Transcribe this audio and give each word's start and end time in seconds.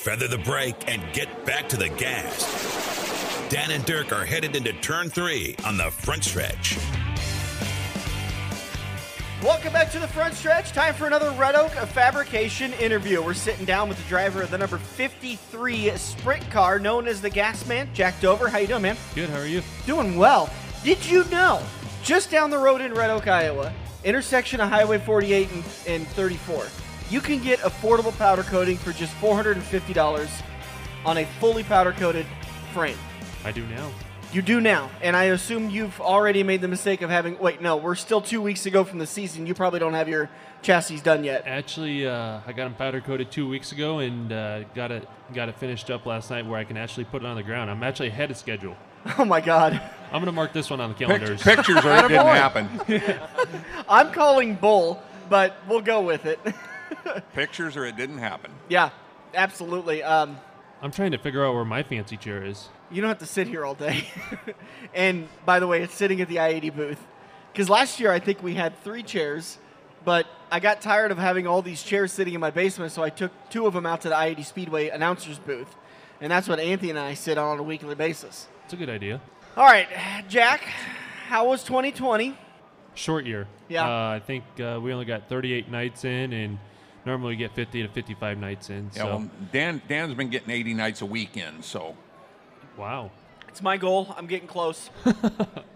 feather 0.00 0.26
the 0.26 0.38
brake, 0.38 0.90
and 0.90 1.02
get 1.12 1.44
back 1.44 1.68
to 1.68 1.76
the 1.76 1.90
gas. 1.90 3.48
Dan 3.50 3.70
and 3.70 3.84
Dirk 3.84 4.12
are 4.12 4.24
headed 4.24 4.56
into 4.56 4.72
turn 4.80 5.10
three 5.10 5.54
on 5.66 5.76
the 5.76 5.90
front 5.90 6.24
stretch. 6.24 6.78
Welcome 9.42 9.74
back 9.74 9.90
to 9.92 9.98
the 9.98 10.08
front 10.08 10.32
stretch. 10.32 10.72
Time 10.72 10.94
for 10.94 11.06
another 11.06 11.30
Red 11.32 11.54
Oak 11.54 11.72
Fabrication 11.72 12.72
interview. 12.74 13.22
We're 13.22 13.34
sitting 13.34 13.66
down 13.66 13.90
with 13.90 13.98
the 14.02 14.08
driver 14.08 14.40
of 14.40 14.50
the 14.50 14.56
number 14.56 14.78
53 14.78 15.90
sprint 15.98 16.50
car, 16.50 16.78
known 16.78 17.06
as 17.06 17.20
the 17.20 17.30
Gas 17.30 17.66
Man, 17.66 17.86
Jack 17.92 18.18
Dover. 18.22 18.48
How 18.48 18.56
you 18.56 18.68
doing, 18.68 18.82
man? 18.82 18.96
Good. 19.14 19.28
How 19.28 19.40
are 19.40 19.46
you? 19.46 19.60
Doing 19.84 20.16
well. 20.16 20.48
Did 20.82 21.04
you 21.04 21.24
know, 21.24 21.62
just 22.02 22.30
down 22.30 22.48
the 22.48 22.58
road 22.58 22.80
in 22.80 22.94
Red 22.94 23.10
Oak, 23.10 23.28
Iowa, 23.28 23.70
intersection 24.02 24.62
of 24.62 24.70
Highway 24.70 24.96
48 24.96 25.52
and, 25.52 25.64
and 25.86 26.06
34, 26.08 26.64
you 27.10 27.20
can 27.20 27.42
get 27.42 27.58
affordable 27.60 28.16
powder 28.16 28.42
coating 28.42 28.76
for 28.76 28.92
just 28.92 29.12
$450 29.20 30.30
on 31.04 31.18
a 31.18 31.24
fully 31.40 31.64
powder 31.64 31.92
coated 31.92 32.26
frame. 32.72 32.96
I 33.44 33.52
do 33.52 33.66
now. 33.66 33.90
You 34.32 34.42
do 34.42 34.60
now, 34.60 34.90
and 35.02 35.16
I 35.16 35.24
assume 35.24 35.70
you've 35.70 36.00
already 36.00 36.44
made 36.44 36.60
the 36.60 36.68
mistake 36.68 37.02
of 37.02 37.10
having. 37.10 37.36
Wait, 37.40 37.60
no, 37.60 37.76
we're 37.76 37.96
still 37.96 38.20
two 38.20 38.40
weeks 38.40 38.64
ago 38.64 38.84
from 38.84 39.00
the 39.00 39.06
season. 39.06 39.44
You 39.44 39.54
probably 39.54 39.80
don't 39.80 39.94
have 39.94 40.08
your 40.08 40.30
chassis 40.62 41.00
done 41.00 41.24
yet. 41.24 41.42
Actually, 41.48 42.06
uh, 42.06 42.38
I 42.46 42.52
got 42.52 42.64
them 42.64 42.74
powder 42.74 43.00
coated 43.00 43.32
two 43.32 43.48
weeks 43.48 43.72
ago 43.72 43.98
and 43.98 44.32
uh, 44.32 44.62
got 44.74 44.92
it 44.92 45.08
got 45.34 45.48
it 45.48 45.56
finished 45.56 45.90
up 45.90 46.06
last 46.06 46.30
night 46.30 46.46
where 46.46 46.60
I 46.60 46.64
can 46.64 46.76
actually 46.76 47.06
put 47.06 47.22
it 47.22 47.26
on 47.26 47.34
the 47.34 47.42
ground. 47.42 47.72
I'm 47.72 47.82
actually 47.82 48.08
ahead 48.08 48.30
of 48.30 48.36
schedule. 48.36 48.76
Oh 49.18 49.24
my 49.24 49.40
God! 49.40 49.72
I'm 50.12 50.20
gonna 50.20 50.30
mark 50.30 50.52
this 50.52 50.68
one 50.70 50.78
on 50.80 50.90
the 50.90 50.94
Pict- 50.94 51.08
calendars. 51.08 51.42
pictures 51.42 51.76
or 51.84 51.90
it 51.96 52.02
didn't 52.08 52.26
happen. 52.26 52.68
I'm 53.88 54.12
calling 54.12 54.54
bull, 54.56 55.02
but 55.30 55.56
we'll 55.66 55.80
go 55.80 56.02
with 56.02 56.26
it. 56.26 56.38
Pictures 57.34 57.76
or 57.76 57.84
it 57.84 57.96
didn't 57.96 58.18
happen. 58.18 58.52
yeah, 58.68 58.90
absolutely. 59.34 60.02
Um, 60.02 60.38
I'm 60.82 60.90
trying 60.90 61.12
to 61.12 61.18
figure 61.18 61.44
out 61.44 61.54
where 61.54 61.64
my 61.64 61.82
fancy 61.82 62.16
chair 62.16 62.42
is. 62.44 62.68
you 62.90 63.00
don't 63.02 63.08
have 63.08 63.18
to 63.18 63.26
sit 63.26 63.46
here 63.46 63.64
all 63.64 63.74
day. 63.74 64.04
and 64.94 65.28
by 65.44 65.60
the 65.60 65.66
way, 65.66 65.82
it's 65.82 65.94
sitting 65.94 66.20
at 66.20 66.28
the 66.28 66.40
I-80 66.40 66.74
booth. 66.74 67.06
Because 67.52 67.68
last 67.68 68.00
year 68.00 68.10
I 68.12 68.18
think 68.18 68.42
we 68.42 68.54
had 68.54 68.78
three 68.82 69.02
chairs, 69.02 69.58
but 70.04 70.26
I 70.50 70.60
got 70.60 70.80
tired 70.80 71.10
of 71.10 71.18
having 71.18 71.46
all 71.46 71.62
these 71.62 71.82
chairs 71.82 72.12
sitting 72.12 72.32
in 72.34 72.40
my 72.40 72.50
basement, 72.50 72.92
so 72.92 73.02
I 73.02 73.10
took 73.10 73.32
two 73.50 73.66
of 73.66 73.74
them 73.74 73.84
out 73.86 74.00
to 74.02 74.08
the 74.08 74.16
I-80 74.16 74.44
Speedway 74.44 74.88
announcers 74.88 75.38
booth, 75.38 75.74
and 76.20 76.30
that's 76.30 76.48
what 76.48 76.58
Anthony 76.60 76.90
and 76.90 76.98
I 76.98 77.14
sit 77.14 77.36
on 77.38 77.48
on 77.48 77.58
a 77.58 77.62
weekly 77.62 77.94
basis. 77.94 78.46
It's 78.64 78.72
a 78.72 78.76
good 78.76 78.88
idea. 78.88 79.20
All 79.56 79.64
right, 79.64 79.88
Jack, 80.28 80.62
how 81.26 81.48
was 81.48 81.62
2020? 81.64 82.38
Short 82.94 83.26
year. 83.26 83.46
Yeah. 83.68 83.84
Uh, 83.84 84.10
I 84.12 84.20
think 84.20 84.44
uh, 84.60 84.78
we 84.82 84.92
only 84.92 85.04
got 85.04 85.28
38 85.28 85.70
nights 85.70 86.04
in, 86.04 86.32
and 86.32 86.58
normally 87.06 87.36
get 87.36 87.54
50 87.54 87.82
to 87.82 87.88
55 87.88 88.38
nights 88.38 88.70
in. 88.70 88.90
Yeah, 88.94 89.02
So 89.02 89.06
well, 89.06 89.30
Dan 89.52 89.82
Dan's 89.88 90.14
been 90.14 90.30
getting 90.30 90.50
80 90.50 90.74
nights 90.74 91.00
a 91.02 91.06
weekend, 91.06 91.64
so 91.64 91.96
wow. 92.76 93.10
It's 93.48 93.62
my 93.62 93.76
goal. 93.76 94.14
I'm 94.16 94.26
getting 94.26 94.48
close. 94.48 94.90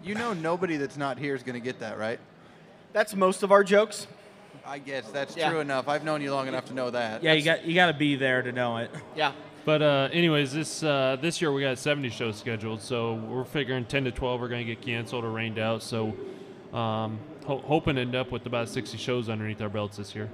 You 0.05 0.14
know, 0.14 0.34
nobody 0.34 0.77
that's 0.77 0.98
not 0.98 1.19
here 1.19 1.34
is 1.34 1.42
going 1.42 1.55
to 1.55 1.64
get 1.64 1.80
that, 1.80 1.97
right? 1.98 2.20
That's 2.92 3.14
most 3.14 3.42
of 3.42 3.50
our 3.50 3.64
jokes. 3.64 4.06
I 4.67 4.78
guess 4.78 5.11
that's 5.11 5.34
Yeah. 5.34 5.48
true 5.48 5.61
enough. 5.61 5.89
I've 5.89 6.05
known 6.05 6.20
you 6.20 6.30
long 6.30 6.47
enough 6.47 6.67
to 6.67 6.75
know 6.75 6.91
that. 6.91 7.22
Yeah, 7.22 7.33
you 7.33 7.42
got 7.42 7.64
you 7.64 7.75
got 7.75 7.86
to 7.86 7.95
be 7.95 8.14
there 8.14 8.42
to 8.42 8.52
know 8.52 8.77
it. 8.77 8.91
Yeah. 9.17 9.33
But 9.64 9.80
uh, 9.80 10.11
anyways, 10.12 10.52
this 10.52 10.83
uh, 10.83 11.17
this 11.22 11.41
year 11.41 11.50
we 11.52 11.62
got 11.62 11.78
70 11.78 12.11
shows 12.11 12.36
scheduled, 12.36 12.83
so 12.83 13.14
we're 13.14 13.45
figuring 13.47 13.86
10 13.86 14.05
to 14.05 14.11
12 14.11 14.42
are 14.42 14.48
going 14.48 14.67
to 14.67 14.75
get 14.75 14.84
canceled 14.84 15.25
or 15.25 15.30
rained 15.30 15.58
out. 15.58 15.83
So 15.83 16.08
um, 16.75 17.19
ho- 17.47 17.62
hoping 17.64 17.95
to 17.95 18.02
end 18.02 18.14
up 18.14 18.30
with 18.30 18.45
about 18.45 18.69
60 18.69 18.98
shows 18.98 19.30
underneath 19.30 19.62
our 19.62 19.70
belts 19.70 19.97
this 19.97 20.14
year. 20.14 20.28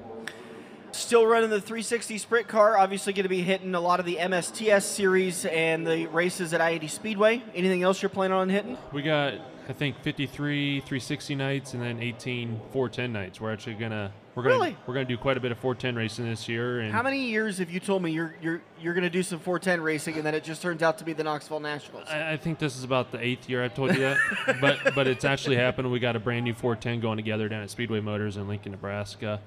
Still 0.93 1.27
running 1.27 1.51
the 1.51 1.61
360 1.61 2.19
sprint 2.19 2.49
car. 2.49 2.77
Obviously, 2.77 3.13
going 3.13 3.23
to 3.25 3.29
be 3.29 3.43
hitting 3.43 3.75
a 3.75 3.81
lot 3.81 4.01
of 4.01 4.07
the 4.07 4.17
MSTS 4.17 4.83
series 4.83 5.45
and 5.47 5.87
the 5.87 6.07
races 6.07 6.53
at 6.53 6.61
I-80 6.61 6.91
Speedway. 6.91 7.43
Anything 7.55 7.83
else 7.83 8.03
you're 8.03 8.09
planning 8.09 8.37
on 8.37 8.49
hitting? 8.49 8.77
We 8.93 9.03
got 9.03 9.35
I 9.69 9.73
think 9.73 10.01
53 10.03 10.81
360 10.81 11.35
nights 11.37 11.75
and 11.75 11.83
then 11.83 12.01
18 12.01 12.61
410 12.73 13.13
nights. 13.13 13.41
We're 13.41 13.53
actually 13.53 13.75
gonna 13.75 14.13
we're 14.35 14.43
gonna 14.43 14.55
Really? 14.57 14.77
we're 14.85 14.95
gonna 14.95 15.07
do 15.07 15.17
quite 15.17 15.37
a 15.37 15.41
bit 15.41 15.53
of 15.53 15.59
410 15.59 15.95
racing 15.95 16.25
this 16.25 16.49
year. 16.49 16.81
And 16.81 16.93
How 16.93 17.05
many 17.05 17.21
years 17.27 17.59
have 17.59 17.71
you 17.71 17.79
told 17.79 18.03
me 18.03 18.11
you're 18.11 18.35
you're 18.43 18.63
you're 18.81 18.95
going 18.95 19.05
to 19.05 19.11
do 19.11 19.23
some 19.23 19.39
410 19.39 19.81
racing, 19.81 20.17
and 20.17 20.27
then 20.27 20.35
it 20.35 20.43
just 20.43 20.61
turns 20.61 20.83
out 20.83 20.99
to 20.99 21.05
be 21.05 21.13
the 21.13 21.23
Knoxville 21.23 21.61
Nationals? 21.61 22.09
I, 22.09 22.33
I 22.33 22.37
think 22.37 22.59
this 22.59 22.77
is 22.77 22.83
about 22.83 23.13
the 23.13 23.25
eighth 23.25 23.49
year 23.49 23.63
I've 23.63 23.75
told 23.75 23.95
you 23.95 24.01
that, 24.01 24.19
but 24.61 24.95
but 24.95 25.07
it's 25.07 25.25
actually 25.25 25.57
happened. 25.57 25.93
We 25.93 26.01
got 26.01 26.17
a 26.17 26.21
brand 26.21 26.45
new 26.45 26.55
410 26.55 27.01
going 27.01 27.17
together 27.17 27.49
down 27.49 27.63
at 27.63 27.71
Speedway 27.71 28.01
Motors 28.01 28.37
in 28.37 28.49
Lincoln, 28.49 28.73
Nebraska. 28.73 29.41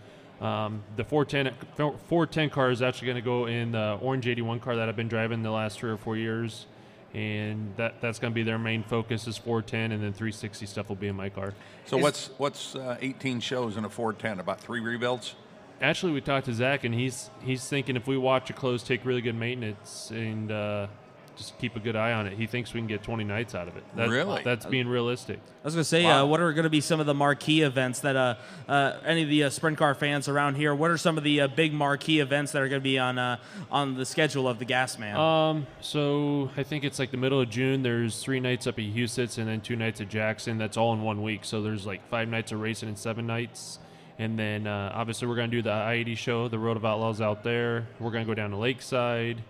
Um, 0.43 0.83
the 0.97 1.05
410 1.05 1.55
410 1.77 2.49
car 2.49 2.69
is 2.69 2.81
actually 2.81 3.05
going 3.07 3.15
to 3.15 3.21
go 3.21 3.45
in 3.45 3.71
the 3.71 3.97
orange 4.01 4.27
81 4.27 4.59
car 4.59 4.75
that 4.75 4.89
I've 4.89 4.95
been 4.97 5.07
driving 5.07 5.41
the 5.41 5.51
last 5.51 5.79
three 5.79 5.89
or 5.89 5.95
four 5.95 6.17
years, 6.17 6.65
and 7.13 7.73
that 7.77 8.01
that's 8.01 8.19
going 8.19 8.33
to 8.33 8.35
be 8.35 8.43
their 8.43 8.59
main 8.59 8.83
focus 8.83 9.25
is 9.25 9.37
410, 9.37 9.93
and 9.93 10.03
then 10.03 10.11
360 10.11 10.65
stuff 10.65 10.89
will 10.89 10.97
be 10.97 11.07
in 11.07 11.15
my 11.15 11.29
car. 11.29 11.53
so 11.85 11.95
Is- 11.97 12.03
what's 12.03 12.27
what's 12.37 12.75
uh, 12.75 12.97
18 12.99 13.39
shows 13.39 13.77
in 13.77 13.85
a 13.85 13.89
410? 13.89 14.41
About 14.41 14.59
three 14.59 14.81
rebuilds. 14.81 15.35
Actually, 15.81 16.11
we 16.11 16.19
talked 16.19 16.45
to 16.47 16.53
Zach, 16.53 16.83
and 16.83 16.93
he's 16.93 17.29
he's 17.41 17.65
thinking 17.65 17.95
if 17.95 18.05
we 18.05 18.17
watch 18.17 18.49
a 18.49 18.53
close, 18.53 18.83
take 18.83 19.05
really 19.05 19.21
good 19.21 19.35
maintenance, 19.35 20.11
and 20.11 20.51
uh, 20.51 20.87
just 21.35 21.57
keep 21.59 21.75
a 21.75 21.79
good 21.79 21.95
eye 21.95 22.11
on 22.13 22.27
it, 22.27 22.33
he 22.38 22.45
thinks 22.47 22.73
we 22.73 22.79
can 22.79 22.88
get 22.88 23.01
20 23.03 23.23
nights 23.23 23.55
out 23.55 23.67
of 23.67 23.75
it. 23.77 23.83
That- 23.95 24.09
Really? 24.09 24.41
That's 24.44 24.66
being 24.66 24.88
realistic. 24.88 25.39
I 25.63 25.66
was 25.66 25.73
gonna 25.75 25.83
say, 25.83 26.03
Wow. 26.03 26.23
uh, 26.23 26.27
what 26.27 26.39
are 26.41 26.51
going 26.53 26.63
to 26.66 26.69
be 26.69 26.81
some 26.81 26.99
of 26.99 27.05
the 27.05 27.13
marquee 27.13 27.61
events 27.61 28.01
that 28.01 28.16
uh, 28.16 28.35
uh, 28.67 28.97
any 29.05 29.23
of 29.23 29.29
the 29.29 29.45
uh, 29.45 29.49
sprint 29.49 29.77
car 29.77 29.95
fans 29.95 30.27
around 30.27 30.55
here? 30.55 30.75
What 30.75 30.91
are 30.91 30.97
some 30.97 31.17
of 31.17 31.23
the 31.23 31.41
uh, 31.41 31.47
big 31.47 31.73
marquee 31.73 32.19
events 32.19 32.51
that 32.51 32.61
are 32.61 32.67
going 32.67 32.81
to 32.81 32.83
be 32.83 32.99
on 32.99 33.17
uh, 33.17 33.38
on 33.71 33.95
the 33.95 34.05
schedule 34.05 34.47
of 34.47 34.59
the 34.59 34.66
Gas 34.66 34.99
Man? 34.99 35.16
Um, 35.17 35.67
so 35.81 36.51
I 36.57 36.63
think 36.63 36.83
it's 36.83 36.99
like 36.99 37.11
the 37.11 37.17
middle 37.17 37.39
of 37.39 37.50
June. 37.50 37.81
There's 37.81 38.21
three 38.21 38.39
nights 38.39 38.67
up 38.67 38.77
at 38.77 38.83
Huset's 38.85 39.38
and 39.38 39.47
then 39.47 39.61
two 39.61 39.75
nights 39.75 40.01
at 40.01 40.09
Jackson. 40.09 40.57
That's 40.57 40.75
all 40.77 40.94
in 40.94 41.01
one 41.01 41.21
week. 41.23 41.45
So 41.45 41.61
there's 41.61 41.85
like 41.85 42.07
five 42.09 42.27
nights 42.27 42.51
of 42.51 42.59
racing 42.59 42.89
and 42.89 42.97
seven 42.97 43.25
nights. 43.25 43.79
And 44.19 44.38
then 44.38 44.67
uh, 44.67 44.91
obviously 44.94 45.27
we're 45.27 45.35
gonna 45.35 45.47
do 45.47 45.61
the 45.63 45.71
I-80 45.71 46.17
show, 46.17 46.47
the 46.47 46.59
World 46.59 46.77
of 46.77 46.85
Outlaws 46.85 47.19
out 47.21 47.44
there. 47.44 47.88
We're 48.00 48.11
gonna 48.11 48.25
go 48.25 48.35
down 48.35 48.51
to 48.51 48.57
Lakeside, 48.57 49.41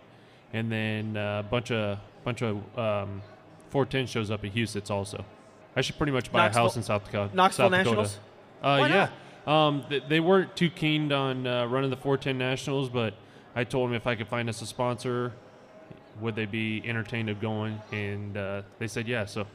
and 0.53 0.71
then 0.71 1.17
uh, 1.17 1.43
a 1.45 1.49
bunch 1.49 1.71
of 1.71 1.99
bunch 2.23 2.41
of 2.41 2.57
um, 2.77 3.21
410 3.69 4.07
shows 4.07 4.31
up 4.31 4.45
at 4.45 4.53
Huset's 4.53 4.89
also. 4.89 5.25
I 5.75 5.81
should 5.81 5.97
pretty 5.97 6.11
much 6.13 6.31
buy 6.31 6.43
Knoxville- 6.43 6.61
a 6.61 6.65
house 6.65 6.77
in 6.77 6.83
South 6.83 7.05
Dakota. 7.05 7.35
Knoxville 7.35 7.65
South 7.65 7.71
Dakota. 7.71 7.89
Nationals? 7.89 8.19
Uh, 8.61 8.77
Why 8.77 8.87
yeah. 8.87 9.09
Um, 9.45 9.83
th- 9.89 10.03
they 10.07 10.19
weren't 10.19 10.55
too 10.55 10.69
keen 10.69 11.11
on 11.11 11.45
uh, 11.45 11.65
running 11.65 11.89
the 11.89 11.97
410 11.97 12.37
Nationals, 12.37 12.89
but 12.89 13.13
I 13.55 13.63
told 13.65 13.89
them 13.89 13.95
if 13.95 14.07
I 14.07 14.15
could 14.15 14.27
find 14.27 14.47
us 14.47 14.61
a 14.61 14.65
sponsor, 14.65 15.33
would 16.21 16.35
they 16.35 16.45
be 16.45 16.81
entertained 16.85 17.29
of 17.29 17.41
going? 17.41 17.81
And 17.91 18.37
uh, 18.37 18.61
they 18.79 18.87
said 18.87 19.07
yeah. 19.07 19.25
So 19.25 19.47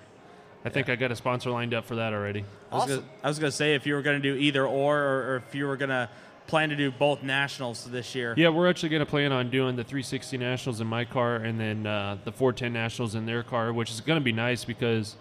I 0.64 0.68
think 0.68 0.88
I 0.88 0.96
got 0.96 1.12
a 1.12 1.16
sponsor 1.16 1.50
lined 1.50 1.72
up 1.72 1.86
for 1.86 1.94
that 1.96 2.12
already. 2.12 2.44
I 2.70 2.74
was 2.74 2.82
awesome. 2.84 2.96
gonna, 2.96 3.08
I 3.22 3.28
was 3.28 3.38
gonna 3.38 3.52
say 3.52 3.74
if 3.74 3.86
you 3.86 3.94
were 3.94 4.02
going 4.02 4.20
to 4.20 4.32
do 4.34 4.38
either 4.38 4.66
or, 4.66 4.98
or, 4.98 5.32
or 5.32 5.36
if 5.36 5.54
you 5.54 5.66
were 5.66 5.76
going 5.76 5.90
to 5.90 6.10
plan 6.48 6.70
to 6.70 6.76
do 6.76 6.90
both 6.90 7.22
nationals 7.22 7.84
this 7.84 8.14
year. 8.14 8.34
Yeah, 8.36 8.48
we're 8.48 8.68
actually 8.68 8.88
going 8.88 9.00
to 9.00 9.06
plan 9.06 9.30
on 9.30 9.50
doing 9.50 9.76
the 9.76 9.84
360 9.84 10.38
Nationals 10.38 10.80
in 10.80 10.86
my 10.86 11.04
car 11.04 11.36
and 11.36 11.60
then 11.60 11.86
uh, 11.86 12.16
the 12.24 12.32
410 12.32 12.72
Nationals 12.72 13.14
in 13.14 13.26
their 13.26 13.44
car, 13.44 13.72
which 13.72 13.90
is 13.90 14.00
going 14.00 14.18
to 14.18 14.24
be 14.24 14.32
nice 14.32 14.64
because 14.64 15.16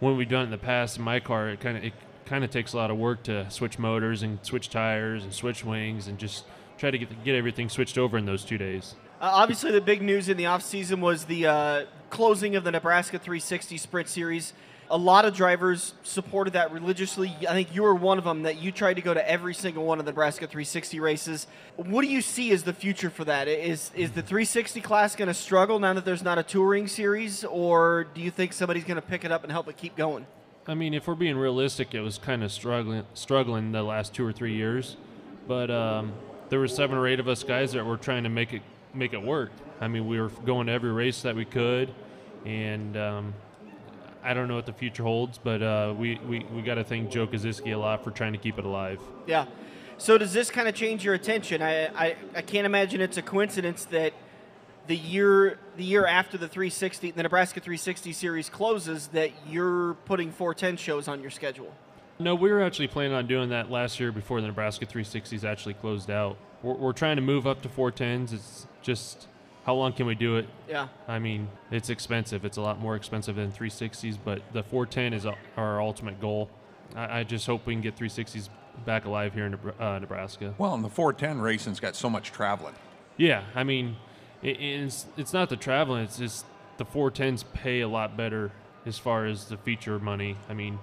when 0.00 0.16
we've 0.16 0.28
done 0.28 0.42
it 0.42 0.44
in 0.44 0.50
the 0.50 0.58
past 0.58 0.96
in 0.96 1.02
my 1.02 1.20
car, 1.20 1.50
it 1.50 1.60
kind 1.60 1.76
of 1.76 1.84
it 1.84 1.92
kind 2.24 2.44
of 2.44 2.50
takes 2.50 2.72
a 2.72 2.76
lot 2.76 2.90
of 2.90 2.96
work 2.96 3.22
to 3.24 3.50
switch 3.50 3.78
motors 3.78 4.22
and 4.22 4.38
switch 4.42 4.70
tires 4.70 5.24
and 5.24 5.32
switch 5.34 5.64
wings 5.64 6.06
and 6.06 6.18
just 6.18 6.44
try 6.78 6.90
to 6.90 6.98
get 6.98 7.24
get 7.24 7.34
everything 7.34 7.68
switched 7.68 7.98
over 7.98 8.16
in 8.16 8.24
those 8.24 8.44
two 8.44 8.56
days. 8.56 8.94
Uh, 9.20 9.30
obviously, 9.32 9.72
the 9.72 9.80
big 9.80 10.00
news 10.00 10.28
in 10.28 10.36
the 10.36 10.44
offseason 10.44 11.00
was 11.00 11.24
the 11.24 11.44
uh, 11.44 11.84
closing 12.08 12.54
of 12.54 12.62
the 12.62 12.70
Nebraska 12.70 13.18
360 13.18 13.76
Sprint 13.76 14.08
Series. 14.08 14.52
A 14.90 14.96
lot 14.96 15.24
of 15.26 15.34
drivers 15.34 15.92
supported 16.02 16.54
that 16.54 16.72
religiously. 16.72 17.36
I 17.48 17.52
think 17.52 17.74
you 17.74 17.82
were 17.82 17.94
one 17.94 18.16
of 18.16 18.24
them 18.24 18.44
that 18.44 18.60
you 18.60 18.72
tried 18.72 18.94
to 18.94 19.02
go 19.02 19.12
to 19.12 19.30
every 19.30 19.52
single 19.52 19.84
one 19.84 19.98
of 19.98 20.06
the 20.06 20.12
Nebraska 20.12 20.46
360 20.46 20.98
races. 20.98 21.46
What 21.76 22.02
do 22.02 22.08
you 22.08 22.22
see 22.22 22.52
as 22.52 22.62
the 22.62 22.72
future 22.72 23.10
for 23.10 23.24
that? 23.24 23.48
Is 23.48 23.90
is 23.94 24.12
the 24.12 24.22
360 24.22 24.80
class 24.80 25.14
going 25.14 25.28
to 25.28 25.34
struggle 25.34 25.78
now 25.78 25.92
that 25.92 26.04
there's 26.04 26.22
not 26.22 26.38
a 26.38 26.42
touring 26.42 26.86
series, 26.86 27.44
or 27.44 28.06
do 28.14 28.22
you 28.22 28.30
think 28.30 28.54
somebody's 28.54 28.84
going 28.84 28.96
to 28.96 29.06
pick 29.06 29.24
it 29.24 29.32
up 29.32 29.42
and 29.42 29.52
help 29.52 29.68
it 29.68 29.76
keep 29.76 29.94
going? 29.94 30.26
I 30.66 30.74
mean, 30.74 30.94
if 30.94 31.06
we're 31.06 31.14
being 31.14 31.36
realistic, 31.36 31.94
it 31.94 32.00
was 32.00 32.18
kind 32.18 32.42
of 32.42 32.50
struggling 32.50 33.04
struggling 33.14 33.72
the 33.72 33.82
last 33.82 34.14
two 34.14 34.24
or 34.24 34.32
three 34.32 34.54
years, 34.54 34.96
but 35.46 35.70
um, 35.70 36.12
there 36.48 36.60
were 36.60 36.68
seven 36.68 36.96
or 36.96 37.06
eight 37.06 37.20
of 37.20 37.28
us 37.28 37.42
guys 37.42 37.72
that 37.72 37.84
were 37.84 37.96
trying 37.96 38.22
to 38.22 38.28
make 38.28 38.52
it 38.52 38.62
make 38.94 39.12
it 39.12 39.22
work. 39.22 39.50
I 39.80 39.88
mean, 39.88 40.06
we 40.06 40.20
were 40.20 40.28
going 40.28 40.66
to 40.66 40.72
every 40.72 40.92
race 40.92 41.22
that 41.22 41.36
we 41.36 41.44
could, 41.44 41.94
and 42.44 42.96
um, 42.96 43.34
I 44.28 44.34
don't 44.34 44.46
know 44.46 44.56
what 44.56 44.66
the 44.66 44.74
future 44.74 45.04
holds, 45.04 45.38
but 45.38 45.62
uh, 45.62 45.94
we, 45.96 46.20
we, 46.28 46.44
we 46.54 46.60
got 46.60 46.74
to 46.74 46.84
thank 46.84 47.10
Joe 47.10 47.26
Kaziski 47.26 47.72
a 47.72 47.78
lot 47.78 48.04
for 48.04 48.10
trying 48.10 48.32
to 48.32 48.38
keep 48.38 48.58
it 48.58 48.66
alive. 48.66 49.00
Yeah. 49.26 49.46
So 49.96 50.18
does 50.18 50.34
this 50.34 50.50
kind 50.50 50.68
of 50.68 50.74
change 50.74 51.02
your 51.02 51.14
attention? 51.14 51.62
I, 51.62 51.86
I, 51.86 52.16
I 52.36 52.42
can't 52.42 52.66
imagine 52.66 53.00
it's 53.00 53.16
a 53.16 53.22
coincidence 53.22 53.86
that 53.86 54.12
the 54.86 54.96
year 54.96 55.58
the 55.78 55.84
year 55.84 56.06
after 56.06 56.36
the 56.36 56.46
360 56.46 57.12
the 57.12 57.22
Nebraska 57.22 57.60
360 57.60 58.12
series 58.12 58.50
closes 58.50 59.08
that 59.08 59.30
you're 59.48 59.94
putting 60.04 60.30
410 60.30 60.76
shows 60.76 61.08
on 61.08 61.22
your 61.22 61.30
schedule. 61.30 61.74
No, 62.18 62.34
we 62.34 62.52
were 62.52 62.62
actually 62.62 62.88
planning 62.88 63.14
on 63.14 63.26
doing 63.26 63.48
that 63.48 63.70
last 63.70 63.98
year 63.98 64.12
before 64.12 64.42
the 64.42 64.46
Nebraska 64.48 64.84
360s 64.84 65.42
actually 65.42 65.74
closed 65.74 66.10
out. 66.10 66.36
We're, 66.62 66.74
we're 66.74 66.92
trying 66.92 67.16
to 67.16 67.22
move 67.22 67.46
up 67.46 67.62
to 67.62 67.68
410s. 67.70 68.34
It's 68.34 68.66
just 68.82 69.26
how 69.68 69.74
long 69.74 69.92
can 69.92 70.06
we 70.06 70.14
do 70.14 70.36
it? 70.36 70.48
Yeah. 70.66 70.88
I 71.06 71.18
mean, 71.18 71.46
it's 71.70 71.90
expensive. 71.90 72.46
It's 72.46 72.56
a 72.56 72.62
lot 72.62 72.80
more 72.80 72.96
expensive 72.96 73.36
than 73.36 73.52
360s, 73.52 74.16
but 74.24 74.40
the 74.54 74.62
410 74.62 75.12
is 75.12 75.26
our 75.58 75.78
ultimate 75.82 76.22
goal. 76.22 76.48
I, 76.96 77.18
I 77.18 77.24
just 77.24 77.46
hope 77.46 77.66
we 77.66 77.74
can 77.74 77.82
get 77.82 77.94
360s 77.94 78.48
back 78.86 79.04
alive 79.04 79.34
here 79.34 79.44
in 79.44 79.58
uh, 79.78 79.98
Nebraska. 79.98 80.54
Well, 80.56 80.72
and 80.72 80.82
the 80.82 80.88
410 80.88 81.42
racing's 81.42 81.80
got 81.80 81.96
so 81.96 82.08
much 82.08 82.32
traveling. 82.32 82.76
Yeah, 83.18 83.44
I 83.54 83.62
mean, 83.62 83.96
it, 84.40 84.58
it's 84.58 85.04
it's 85.18 85.34
not 85.34 85.50
the 85.50 85.56
traveling. 85.56 86.02
It's 86.02 86.16
just 86.16 86.46
the 86.78 86.86
410s 86.86 87.44
pay 87.52 87.82
a 87.82 87.88
lot 87.88 88.16
better 88.16 88.50
as 88.86 88.96
far 88.96 89.26
as 89.26 89.48
the 89.48 89.58
feature 89.58 89.98
money. 89.98 90.38
I 90.48 90.54
mean, 90.54 90.78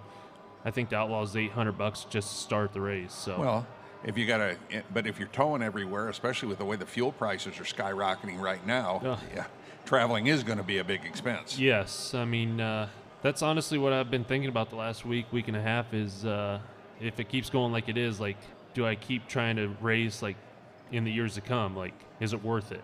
I 0.64 0.70
think 0.70 0.90
the 0.90 0.98
Outlaws 0.98 1.36
800 1.36 1.72
bucks 1.72 2.06
just 2.08 2.30
to 2.30 2.36
start 2.36 2.72
the 2.74 2.82
race. 2.82 3.14
So 3.14 3.40
Well, 3.40 3.68
if 4.04 4.18
you 4.18 4.26
got 4.26 4.38
to, 4.38 4.58
but 4.94 5.08
if 5.08 5.20
you're 5.20 5.28
towing 5.30 5.62
everywhere, 5.62 6.10
especially 6.10 6.50
with 6.50 6.58
the 6.58 6.66
way 6.66 6.76
the 6.76 6.86
fuel 6.86 7.12
prices 7.12 7.60
are 7.60 7.64
skyrocketing 7.64 8.40
right 8.40 8.66
now, 8.66 9.02
Ugh. 9.04 9.20
yeah, 9.34 9.46
traveling 9.86 10.28
is 10.28 10.44
going 10.44 10.58
to 10.58 10.64
be 10.64 10.78
a 10.78 10.84
big 10.84 11.04
expense. 11.06 11.58
Yes, 11.58 12.14
I 12.14 12.26
mean 12.26 12.60
uh, 12.60 12.90
that's 13.22 13.42
honestly 13.42 13.78
what 13.78 13.94
I've 13.94 14.12
been 14.12 14.24
thinking 14.24 14.50
about 14.50 14.70
the 14.70 14.76
last 14.76 15.06
week, 15.06 15.32
week 15.32 15.48
and 15.48 15.58
a 15.58 15.62
half. 15.62 15.94
Is 15.94 16.26
uh, 16.26 16.60
if 17.00 17.20
it 17.20 17.30
keeps 17.30 17.50
going 17.50 17.72
like 17.72 17.90
it 17.90 17.98
is, 17.98 18.20
like, 18.20 18.38
do 18.74 18.86
I 18.86 18.96
keep 18.96 19.28
trying 19.28 19.56
to 19.56 19.70
raise 19.82 20.22
like 20.22 20.36
in 20.92 21.04
the 21.04 21.12
years 21.12 21.36
to 21.36 21.42
come? 21.42 21.76
Like, 21.76 21.94
is 22.20 22.34
it 22.34 22.44
worth 22.44 22.72
it? 22.72 22.84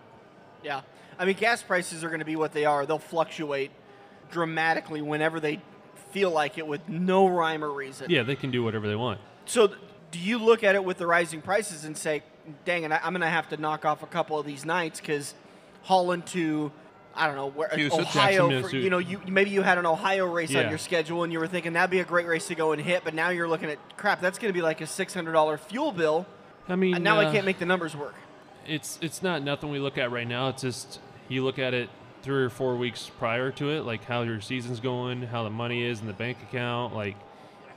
Yeah. 0.62 0.82
I 1.18 1.24
mean, 1.24 1.36
gas 1.36 1.62
prices 1.62 2.02
are 2.02 2.08
going 2.08 2.20
to 2.20 2.24
be 2.26 2.36
what 2.36 2.52
they 2.52 2.64
are. 2.64 2.86
They'll 2.86 2.98
fluctuate 2.98 3.70
dramatically 4.30 5.02
whenever 5.02 5.40
they 5.40 5.60
feel 6.10 6.30
like 6.30 6.58
it 6.58 6.66
with 6.66 6.88
no 6.88 7.28
rhyme 7.28 7.62
or 7.62 7.70
reason. 7.70 8.10
Yeah, 8.10 8.22
they 8.22 8.34
can 8.36 8.50
do 8.50 8.64
whatever 8.64 8.88
they 8.88 8.96
want. 8.96 9.20
So, 9.44 9.68
th- 9.68 9.78
do 10.12 10.18
you 10.20 10.38
look 10.38 10.62
at 10.62 10.76
it 10.76 10.84
with 10.84 10.98
the 10.98 11.06
rising 11.06 11.42
prices 11.42 11.84
and 11.84 11.96
say, 11.96 12.22
dang 12.64 12.84
it, 12.84 12.92
I- 12.92 13.00
I'm 13.02 13.12
going 13.12 13.22
to 13.22 13.26
have 13.26 13.48
to 13.48 13.56
knock 13.56 13.84
off 13.84 14.02
a 14.04 14.06
couple 14.06 14.38
of 14.38 14.46
these 14.46 14.64
nights 14.64 15.00
because 15.00 15.34
hauling 15.82 16.22
to, 16.22 16.70
I 17.14 17.26
don't 17.26 17.34
know, 17.34 17.48
where, 17.48 17.68
Houston, 17.74 18.02
Ohio, 18.02 18.62
for, 18.62 18.76
you 18.76 18.90
know, 18.90 18.98
you 18.98 19.20
maybe 19.26 19.50
you 19.50 19.62
had 19.62 19.78
an 19.78 19.86
Ohio 19.86 20.26
race 20.26 20.54
on 20.54 20.68
your 20.68 20.78
schedule 20.78 21.24
and 21.24 21.32
you 21.32 21.40
were 21.40 21.48
thinking 21.48 21.72
that'd 21.72 21.90
be 21.90 21.98
a 22.00 22.04
great 22.04 22.26
race 22.26 22.46
to 22.48 22.54
go 22.54 22.72
and 22.72 22.80
hit, 22.80 23.02
but 23.04 23.14
now 23.14 23.30
you're 23.30 23.48
looking 23.48 23.70
at, 23.70 23.78
crap, 23.96 24.20
that's 24.20 24.38
going 24.38 24.52
to 24.52 24.56
be 24.56 24.62
like 24.62 24.80
a 24.80 24.84
$600 24.84 25.58
fuel 25.60 25.90
bill. 25.92 26.26
I 26.68 26.76
mean, 26.76 26.94
And 26.94 27.02
now 27.02 27.18
I 27.18 27.24
uh, 27.24 27.32
can't 27.32 27.44
make 27.44 27.58
the 27.58 27.66
numbers 27.66 27.96
work. 27.96 28.14
it's 28.66 28.96
it's 29.02 29.20
not 29.22 29.42
nothing 29.42 29.70
we 29.70 29.80
look 29.80 29.98
at 29.98 30.12
right 30.12 30.28
now. 30.28 30.48
It's 30.50 30.62
just 30.62 31.00
you 31.28 31.42
look 31.42 31.58
at 31.58 31.74
it 31.74 31.90
three 32.22 32.44
or 32.44 32.50
four 32.50 32.76
weeks 32.76 33.10
prior 33.18 33.50
to 33.50 33.70
it, 33.70 33.80
like 33.80 34.04
how 34.04 34.22
your 34.22 34.40
season's 34.40 34.78
going, 34.78 35.22
how 35.22 35.42
the 35.42 35.50
money 35.50 35.84
is 35.84 36.00
in 36.00 36.06
the 36.06 36.12
bank 36.12 36.38
account. 36.42 36.94
Like 36.94 37.16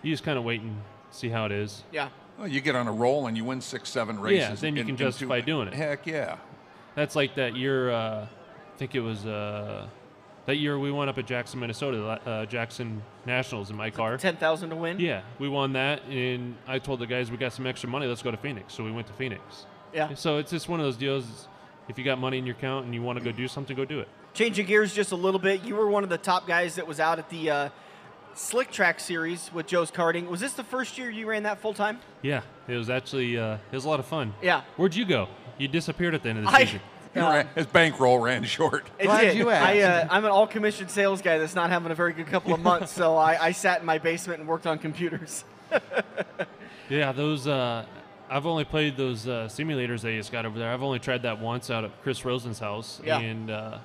you 0.04 0.12
just 0.14 0.24
kind 0.24 0.38
of 0.38 0.44
wait 0.44 0.62
and 0.62 0.76
see 1.10 1.30
how 1.30 1.46
it 1.46 1.52
is. 1.52 1.84
Yeah. 1.92 2.10
Well, 2.38 2.48
you 2.48 2.62
get 2.62 2.76
on 2.76 2.88
a 2.88 2.92
roll 2.92 3.28
and 3.28 3.38
you 3.38 3.46
win 3.46 3.62
six, 3.62 3.90
seven 3.90 4.20
races. 4.20 4.50
Yeah, 4.50 4.56
then 4.56 4.76
you 4.76 4.82
in- 4.82 4.88
can 4.88 4.94
in 4.96 4.98
two- 4.98 5.04
justify 5.06 5.42
doing 5.42 5.68
it. 5.68 5.74
Heck 5.74 6.06
yeah. 6.06 6.38
That's 6.96 7.16
like 7.16 7.36
that 7.36 7.56
year. 7.56 7.92
Uh, 7.92 8.26
I 8.26 8.78
think 8.78 8.96
it 8.96 9.00
was 9.02 9.26
uh, 9.26 9.88
that 10.46 10.56
year 10.58 10.78
we 10.78 10.92
won 10.92 11.08
up 11.10 11.18
at 11.18 11.26
Jackson, 11.26 11.60
Minnesota, 11.60 12.20
uh, 12.26 12.46
Jackson 12.46 13.02
Nationals 13.26 13.70
in 13.70 13.76
my 13.78 13.90
car. 13.90 14.18
10000 14.18 14.70
to 14.70 14.76
win? 14.76 15.00
Yeah, 15.00 15.22
we 15.40 15.48
won 15.50 15.74
that, 15.74 16.04
and 16.10 16.56
I 16.68 16.80
told 16.80 17.00
the 17.00 17.08
guys 17.08 17.32
we 17.32 17.38
got 17.38 17.54
some 17.54 17.66
extra 17.68 17.90
money. 17.90 18.06
Let's 18.06 18.22
go 18.22 18.32
to 18.32 18.38
Phoenix. 18.38 18.74
So 18.74 18.84
we 18.84 18.92
went 18.92 19.08
to 19.08 19.14
Phoenix. 19.14 19.66
Yeah. 19.94 20.14
So 20.14 20.38
it's 20.38 20.52
just 20.52 20.68
one 20.70 20.80
of 20.80 20.86
those 20.86 20.98
deals. 20.98 21.48
If 21.88 21.98
you 21.98 22.04
got 22.04 22.18
money 22.20 22.38
in 22.38 22.46
your 22.46 22.56
account 22.56 22.86
and 22.86 22.94
you 22.94 23.02
want 23.02 23.18
to 23.20 23.24
go 23.24 23.32
do 23.32 23.48
something, 23.48 23.76
go 23.78 23.86
do 23.86 24.00
it. 24.00 24.08
Changing 24.34 24.66
gears 24.66 24.94
just 24.94 25.12
a 25.12 25.16
little 25.16 25.40
bit, 25.40 25.64
you 25.64 25.76
were 25.76 25.88
one 25.88 26.04
of 26.04 26.10
the 26.10 26.18
top 26.18 26.48
guys 26.48 26.76
that 26.76 26.86
was 26.88 27.00
out 27.00 27.20
at 27.20 27.30
the 27.30 27.50
uh, 27.50 27.70
Slick 28.36 28.70
Track 28.70 29.00
Series 29.00 29.50
with 29.54 29.66
Joe's 29.66 29.92
Karting. 29.92 30.28
Was 30.28 30.42
this 30.42 30.54
the 30.54 30.64
first 30.64 30.98
year 30.98 31.10
you 31.10 31.26
ran 31.26 31.44
that 31.44 31.60
full 31.60 31.74
time? 31.74 32.00
Yeah, 32.22 32.42
it 32.68 32.76
was 32.76 32.90
actually 32.90 33.38
uh, 33.38 33.56
it 33.72 33.76
was 33.76 33.86
a 33.86 33.90
lot 33.90 34.00
of 34.00 34.06
fun. 34.06 34.34
Yeah. 34.42 34.62
Where'd 34.76 34.94
you 34.94 35.06
go? 35.06 35.30
You 35.58 35.68
disappeared 35.70 36.14
at 36.14 36.22
the 36.24 36.30
end 36.30 36.40
of 36.40 36.46
the 36.46 36.52
I, 36.52 36.66
season. 36.66 36.82
Uh, 37.16 37.20
ran- 37.22 37.48
his 37.56 37.66
bankroll 37.68 38.20
ran 38.20 38.44
short. 38.58 38.86
it 39.00 39.06
Glad 39.06 39.22
did. 39.22 39.38
you 39.38 39.50
I, 39.50 39.78
asked. 39.78 40.12
uh, 40.12 40.14
I'm 40.14 40.26
an 40.26 40.32
all 40.32 40.46
commissioned 40.46 40.92
sales 40.92 41.22
guy 41.22 41.38
that's 41.38 41.56
not 41.56 41.70
having 41.70 41.90
a 41.90 41.96
very 41.96 42.12
good 42.12 42.28
couple 42.28 42.54
of 42.54 42.60
months, 42.72 42.92
so 42.92 43.16
I, 43.16 43.42
I 43.42 43.52
sat 43.54 43.80
in 43.80 43.86
my 43.86 44.00
basement 44.00 44.42
and 44.42 44.50
worked 44.50 44.68
on 44.68 44.80
computers. 44.80 45.46
Yeah, 46.90 47.14
those. 47.14 47.48
Uh, 47.48 47.86
I've 48.30 48.46
only 48.46 48.66
played 48.66 48.98
those 48.98 49.30
uh, 49.30 49.48
simulators 49.50 50.02
they 50.02 50.18
just 50.18 50.34
got 50.34 50.46
over 50.46 50.60
there. 50.60 50.74
I've 50.74 50.84
only 50.84 51.00
tried 51.00 51.22
that 51.24 51.40
once 51.40 51.70
out 51.70 51.86
at 51.86 52.04
Chris 52.04 52.26
Rosen's 52.26 52.60
house, 52.60 53.00
Yeah. 53.02 53.20
and 53.20 53.50
uh, 53.50 53.78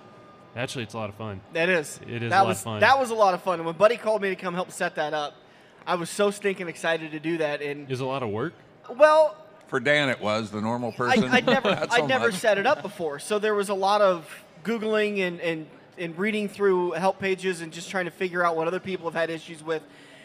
actually, 0.56 0.84
it's 0.84 0.94
a 0.94 0.98
lot 0.98 1.08
of 1.08 1.16
fun. 1.16 1.40
That 1.52 1.68
is. 1.68 2.00
It 2.06 2.22
is 2.22 2.30
that 2.30 2.40
a 2.40 2.42
lot 2.42 2.48
was, 2.48 2.58
of 2.58 2.64
fun. 2.64 2.80
That 2.80 2.98
was 2.98 3.10
a 3.10 3.14
lot 3.14 3.34
of 3.34 3.42
fun. 3.42 3.60
And 3.60 3.66
when 3.66 3.76
Buddy 3.76 3.96
called 3.96 4.22
me 4.22 4.30
to 4.30 4.36
come 4.36 4.54
help 4.54 4.70
set 4.70 4.94
that 4.96 5.14
up, 5.14 5.34
I 5.86 5.94
was 5.94 6.10
so 6.10 6.30
stinking 6.30 6.68
excited 6.68 7.12
to 7.12 7.20
do 7.20 7.38
that. 7.38 7.62
And 7.62 7.90
Is 7.90 8.00
a 8.00 8.06
lot 8.06 8.22
of 8.22 8.30
work. 8.30 8.54
well, 8.88 9.36
For 9.68 9.80
Dan, 9.80 10.08
it 10.08 10.20
was 10.20 10.50
the 10.50 10.60
normal 10.60 10.92
person. 10.92 11.24
I'd 11.24 11.46
never, 11.46 11.70
Not 11.74 11.92
so 11.92 12.02
I'd 12.02 12.08
never 12.08 12.28
much. 12.30 12.38
set 12.38 12.58
it 12.58 12.66
up 12.66 12.82
before, 12.82 13.18
so 13.18 13.38
there 13.38 13.54
was 13.54 13.68
a 13.68 13.74
lot 13.74 14.00
of 14.00 14.28
googling 14.64 15.20
and, 15.20 15.40
and 15.40 15.66
and 16.00 16.18
reading 16.18 16.48
through 16.48 16.92
help 16.92 17.18
pages 17.18 17.60
and 17.60 17.72
just 17.72 17.90
trying 17.90 18.06
to 18.06 18.10
figure 18.10 18.42
out 18.42 18.56
what 18.56 18.66
other 18.66 18.80
people 18.80 19.06
have 19.06 19.14
had 19.14 19.30
issues 19.30 19.62
with, 19.62 19.82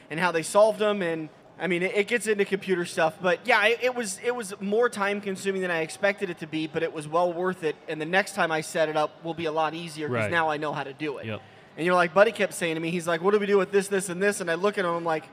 and 0.09 0.19
how 0.19 0.31
they 0.31 0.41
solved 0.41 0.79
them. 0.79 1.01
And 1.01 1.29
I 1.57 1.67
mean, 1.67 1.83
it, 1.83 2.07
gets 2.07 2.27
into 2.27 2.43
computer 2.43 2.83
stuff, 2.83 3.17
but 3.21 3.39
yeah, 3.45 3.65
it, 3.65 3.79
it 3.81 3.95
was 3.95 4.19
it 4.23 4.35
was 4.35 4.59
more 4.59 4.89
time 4.89 5.21
consuming 5.21 5.61
than 5.61 5.71
I 5.71 5.79
expected 5.79 6.29
it 6.29 6.39
to 6.39 6.47
be, 6.47 6.67
but 6.67 6.83
it 6.83 6.91
was 6.91 7.07
well 7.07 7.31
worth 7.31 7.63
it. 7.63 7.77
And 7.87 7.99
the 8.01 8.05
next 8.05 8.35
time 8.35 8.51
I 8.51 8.59
set 8.59 8.89
it 8.89 8.97
up 8.97 9.23
will 9.23 9.33
be 9.33 9.45
a 9.45 9.51
lot 9.53 9.73
easier 9.73 10.09
because 10.09 10.23
Right. 10.23 10.31
now 10.31 10.49
I 10.49 10.57
know 10.57 10.73
how 10.73 10.83
to 10.83 10.91
do 10.91 11.17
it. 11.19 11.27
Yep. 11.27 11.41
And 11.77 11.85
you're 11.85 11.95
like, 11.95 12.13
Buddy 12.13 12.33
kept 12.33 12.53
saying 12.53 12.75
to 12.75 12.81
me, 12.81 12.89
he's 12.89 13.07
like, 13.07 13.21
"What 13.21 13.31
do 13.31 13.39
we 13.39 13.45
do 13.45 13.57
with 13.57 13.71
this, 13.71 13.87
this, 13.87 14.09
and 14.09 14.21
this?" 14.21 14.41
And 14.41 14.51
I 14.51 14.55
look 14.55 14.77
at 14.77 14.83
him, 14.83 14.91
I'm 14.91 15.05
like, 15.05 15.23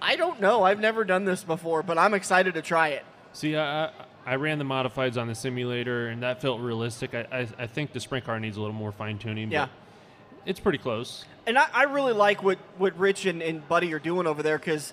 "I 0.00 0.14
don't 0.14 0.40
know. 0.40 0.62
I've 0.62 0.80
never 0.80 1.04
done 1.04 1.24
this 1.24 1.42
before, 1.42 1.82
but 1.82 1.98
I'm 1.98 2.14
excited 2.14 2.54
to 2.54 2.62
try 2.62 2.88
it." 2.90 3.04
See, 3.32 3.56
I, 3.56 3.86
I 3.86 3.90
I 4.26 4.36
ran 4.36 4.58
the 4.58 4.64
modifieds 4.64 5.16
on 5.20 5.26
the 5.26 5.34
simulator, 5.34 6.08
and 6.08 6.22
that 6.22 6.40
felt 6.40 6.60
realistic. 6.60 7.14
I 7.14 7.26
I, 7.32 7.48
I 7.58 7.66
think 7.66 7.92
the 7.92 8.00
sprint 8.00 8.24
car 8.24 8.38
needs 8.38 8.56
a 8.56 8.60
little 8.60 8.74
more 8.74 8.92
fine 8.92 9.18
tuning. 9.18 9.50
Yeah. 9.50 9.68
It's 10.44 10.60
pretty 10.60 10.78
close. 10.78 11.24
And 11.48 11.58
I, 11.58 11.66
I 11.74 11.82
really 11.84 12.12
like 12.12 12.44
what, 12.44 12.58
what 12.78 12.96
Rich 12.96 13.26
and, 13.26 13.42
and 13.42 13.66
Buddy 13.66 13.92
are 13.92 13.98
doing 13.98 14.28
over 14.28 14.44
there 14.44 14.58
because 14.58 14.92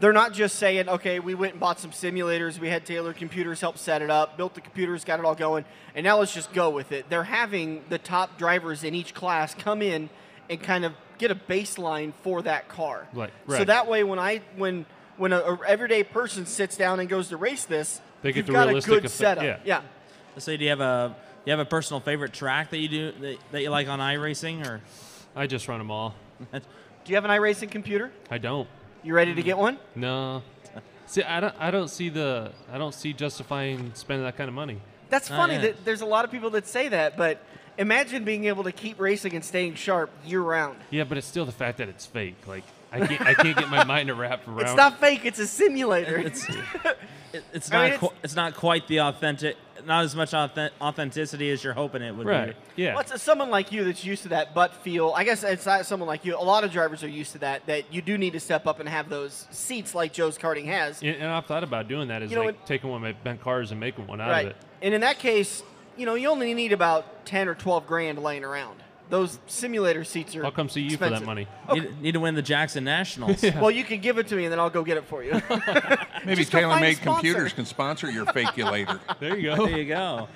they're 0.00 0.12
not 0.12 0.32
just 0.32 0.56
saying, 0.56 0.88
okay, 0.88 1.18
we 1.20 1.34
went 1.34 1.52
and 1.54 1.60
bought 1.60 1.80
some 1.80 1.90
simulators, 1.90 2.58
we 2.58 2.68
had 2.68 2.86
Taylor 2.86 3.12
Computers 3.12 3.60
help 3.60 3.78
set 3.78 4.00
it 4.02 4.10
up, 4.10 4.36
built 4.36 4.54
the 4.54 4.60
computers, 4.60 5.04
got 5.04 5.18
it 5.18 5.24
all 5.24 5.34
going, 5.34 5.64
and 5.94 6.04
now 6.04 6.18
let's 6.18 6.32
just 6.32 6.52
go 6.52 6.70
with 6.70 6.92
it. 6.92 7.08
They're 7.10 7.24
having 7.24 7.82
the 7.88 7.98
top 7.98 8.38
drivers 8.38 8.84
in 8.84 8.94
each 8.94 9.12
class 9.14 9.54
come 9.54 9.82
in 9.82 10.08
and 10.48 10.62
kind 10.62 10.84
of 10.84 10.92
get 11.18 11.30
a 11.30 11.34
baseline 11.34 12.12
for 12.22 12.42
that 12.42 12.68
car. 12.68 13.08
Right, 13.12 13.30
right. 13.46 13.58
So 13.58 13.64
that 13.64 13.88
way, 13.88 14.04
when 14.04 14.18
I 14.18 14.40
when 14.56 14.86
when 15.16 15.32
a, 15.32 15.38
a 15.40 15.58
everyday 15.66 16.04
person 16.04 16.46
sits 16.46 16.76
down 16.76 17.00
and 17.00 17.08
goes 17.08 17.28
to 17.30 17.36
race 17.36 17.64
this, 17.64 18.00
They 18.22 18.30
get 18.30 18.36
you've 18.36 18.46
the 18.46 18.52
got 18.52 18.64
a 18.64 18.66
realistic 18.68 18.90
good 18.92 19.04
effect- 19.04 19.14
setup. 19.18 19.44
yeah. 19.44 19.58
yeah. 19.64 19.82
So 20.38 20.56
do 20.56 20.62
you 20.62 20.70
have 20.70 20.80
a 20.80 21.16
do 21.44 21.50
you 21.50 21.58
have 21.58 21.66
a 21.66 21.68
personal 21.68 22.00
favorite 22.00 22.32
track 22.32 22.70
that 22.70 22.78
you 22.78 22.88
do 22.88 23.12
that, 23.20 23.38
that 23.50 23.62
you 23.62 23.70
like 23.70 23.88
on 23.88 23.98
iRacing 23.98 24.64
or? 24.64 24.80
I 25.34 25.46
just 25.48 25.66
run 25.68 25.78
them 25.78 25.90
all. 25.90 26.14
Do 26.52 26.60
you 27.06 27.14
have 27.16 27.24
an 27.24 27.30
iRacing 27.30 27.70
computer? 27.70 28.10
I 28.30 28.38
don't. 28.38 28.68
You 29.02 29.14
ready 29.14 29.34
to 29.34 29.42
get 29.42 29.56
mm. 29.56 29.60
one? 29.60 29.78
No. 29.94 30.42
See, 31.06 31.22
I 31.22 31.40
don't. 31.40 31.54
I 31.58 31.70
don't 31.70 31.88
see 31.88 32.10
the. 32.10 32.52
I 32.70 32.76
don't 32.76 32.94
see 32.94 33.12
justifying 33.14 33.92
spending 33.94 34.24
that 34.24 34.36
kind 34.36 34.48
of 34.48 34.54
money. 34.54 34.80
That's 35.08 35.28
funny 35.28 35.56
that 35.56 35.84
there's 35.84 36.02
a 36.02 36.06
lot 36.06 36.26
of 36.26 36.30
people 36.30 36.50
that 36.50 36.66
say 36.66 36.88
that, 36.88 37.16
but 37.16 37.42
imagine 37.78 38.24
being 38.24 38.44
able 38.44 38.64
to 38.64 38.72
keep 38.72 39.00
racing 39.00 39.34
and 39.34 39.42
staying 39.42 39.74
sharp 39.74 40.10
year 40.26 40.42
round. 40.42 40.78
Yeah, 40.90 41.04
but 41.04 41.16
it's 41.16 41.26
still 41.26 41.46
the 41.46 41.52
fact 41.52 41.78
that 41.78 41.88
it's 41.88 42.04
fake. 42.04 42.36
Like 42.46 42.64
I 42.92 43.06
can't. 43.06 43.20
I 43.20 43.34
can't 43.34 43.56
get 43.56 43.68
my 43.68 43.84
mind 43.84 44.10
wrapped 44.16 44.48
around. 44.48 44.60
It's 44.60 44.74
not 44.74 44.98
fake; 45.00 45.24
it's 45.24 45.38
a 45.38 45.46
simulator. 45.46 46.16
It's 46.18 46.48
it, 46.48 46.58
it's 47.52 47.70
I 47.72 47.74
not 47.76 47.82
mean, 47.84 47.92
it's- 47.94 48.00
qu- 48.00 48.16
it's 48.22 48.34
not 48.36 48.54
quite 48.54 48.86
the 48.88 49.00
authentic 49.00 49.56
not 49.86 50.04
as 50.04 50.14
much 50.14 50.32
authen- 50.32 50.70
authenticity 50.80 51.50
as 51.50 51.62
you're 51.62 51.72
hoping 51.72 52.02
it 52.02 52.14
would 52.14 52.26
right. 52.26 52.56
be. 52.76 52.82
Yeah. 52.82 52.94
What's 52.94 53.20
someone 53.22 53.50
like 53.50 53.72
you 53.72 53.84
that's 53.84 54.04
used 54.04 54.22
to 54.24 54.28
that 54.30 54.54
butt 54.54 54.74
feel? 54.74 55.12
I 55.16 55.24
guess 55.24 55.42
it's 55.42 55.66
not 55.66 55.86
someone 55.86 56.06
like 56.06 56.24
you. 56.24 56.36
A 56.36 56.42
lot 56.42 56.64
of 56.64 56.70
drivers 56.72 57.02
are 57.04 57.08
used 57.08 57.32
to 57.32 57.38
that. 57.38 57.66
That 57.66 57.92
you 57.92 58.02
do 58.02 58.18
need 58.18 58.32
to 58.32 58.40
step 58.40 58.66
up 58.66 58.80
and 58.80 58.88
have 58.88 59.08
those 59.08 59.46
seats 59.50 59.94
like 59.94 60.12
Joe's 60.12 60.38
karting 60.38 60.66
has. 60.66 61.00
And, 61.00 61.16
and 61.16 61.26
I've 61.26 61.46
thought 61.46 61.64
about 61.64 61.88
doing 61.88 62.08
that. 62.08 62.22
Is 62.22 62.30
You 62.30 62.36
know, 62.38 62.44
like 62.44 62.56
when- 62.56 62.66
taking 62.66 62.90
one 62.90 62.98
of 62.98 63.02
my 63.02 63.12
bent 63.12 63.40
cars 63.40 63.70
and 63.70 63.80
making 63.80 64.06
one 64.06 64.20
out 64.20 64.30
right. 64.30 64.46
of 64.46 64.50
it. 64.52 64.56
And 64.82 64.94
in 64.94 65.00
that 65.00 65.18
case, 65.18 65.62
you 65.96 66.06
know, 66.06 66.14
you 66.14 66.28
only 66.28 66.54
need 66.54 66.72
about 66.72 67.24
ten 67.26 67.48
or 67.48 67.54
twelve 67.54 67.86
grand 67.86 68.22
laying 68.22 68.44
around. 68.44 68.82
Those 69.10 69.38
simulator 69.46 70.04
seats 70.04 70.36
are. 70.36 70.44
I'll 70.44 70.52
come 70.52 70.68
see 70.68 70.82
you 70.82 70.96
for 70.96 71.08
that 71.08 71.24
money. 71.24 71.48
Need, 71.72 72.02
need 72.02 72.12
to 72.12 72.20
win 72.20 72.34
the 72.34 72.42
Jackson 72.42 72.84
Nationals. 72.84 73.44
Well, 73.58 73.70
you 73.70 73.82
can 73.82 74.00
give 74.00 74.18
it 74.18 74.28
to 74.28 74.36
me, 74.36 74.44
and 74.44 74.52
then 74.52 74.60
I'll 74.60 74.70
go 74.70 74.84
get 74.84 74.98
it 74.98 75.04
for 75.04 75.24
you. 75.24 75.32
Maybe 76.24 76.42
Just 76.42 76.52
go 76.52 76.60
find 76.68 76.84
a 76.84 76.94
TaylorMade. 76.94 77.02
Computers 77.02 77.52
can 77.52 77.64
sponsor 77.64 78.10
your 78.10 78.26
fakulator. 78.26 79.00
There 79.20 79.36
you 79.36 79.54
go. 79.54 79.66
There 79.66 79.78
you 79.78 79.84
go. 79.86 80.28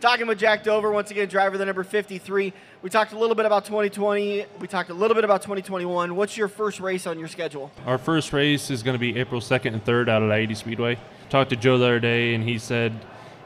Talking 0.00 0.26
with 0.26 0.38
Jack 0.38 0.62
Dover, 0.62 0.90
once 0.92 1.10
again, 1.10 1.28
driver 1.28 1.56
the 1.56 1.64
number 1.64 1.82
53. 1.82 2.52
We 2.82 2.90
talked 2.90 3.12
a 3.12 3.18
little 3.18 3.34
bit 3.34 3.46
about 3.46 3.64
2020. 3.64 4.44
We 4.60 4.68
talked 4.68 4.90
a 4.90 4.94
little 4.94 5.14
bit 5.14 5.24
about 5.24 5.42
2021. 5.42 6.14
What's 6.14 6.36
your 6.36 6.48
first 6.48 6.78
race 6.80 7.06
on 7.06 7.18
your 7.18 7.28
schedule? 7.28 7.72
Our 7.86 7.98
first 7.98 8.32
race 8.32 8.70
is 8.70 8.82
going 8.82 8.94
to 8.94 8.98
be 8.98 9.16
April 9.18 9.40
2nd 9.40 9.72
and 9.72 9.84
3rd 9.84 10.08
out 10.08 10.22
at 10.22 10.30
I-80 10.30 10.56
Speedway. 10.56 10.98
Talked 11.30 11.50
to 11.50 11.56
Joe 11.56 11.78
the 11.78 11.84
other 11.86 12.00
day, 12.00 12.34
and 12.34 12.44
he 12.44 12.58
said 12.58 12.92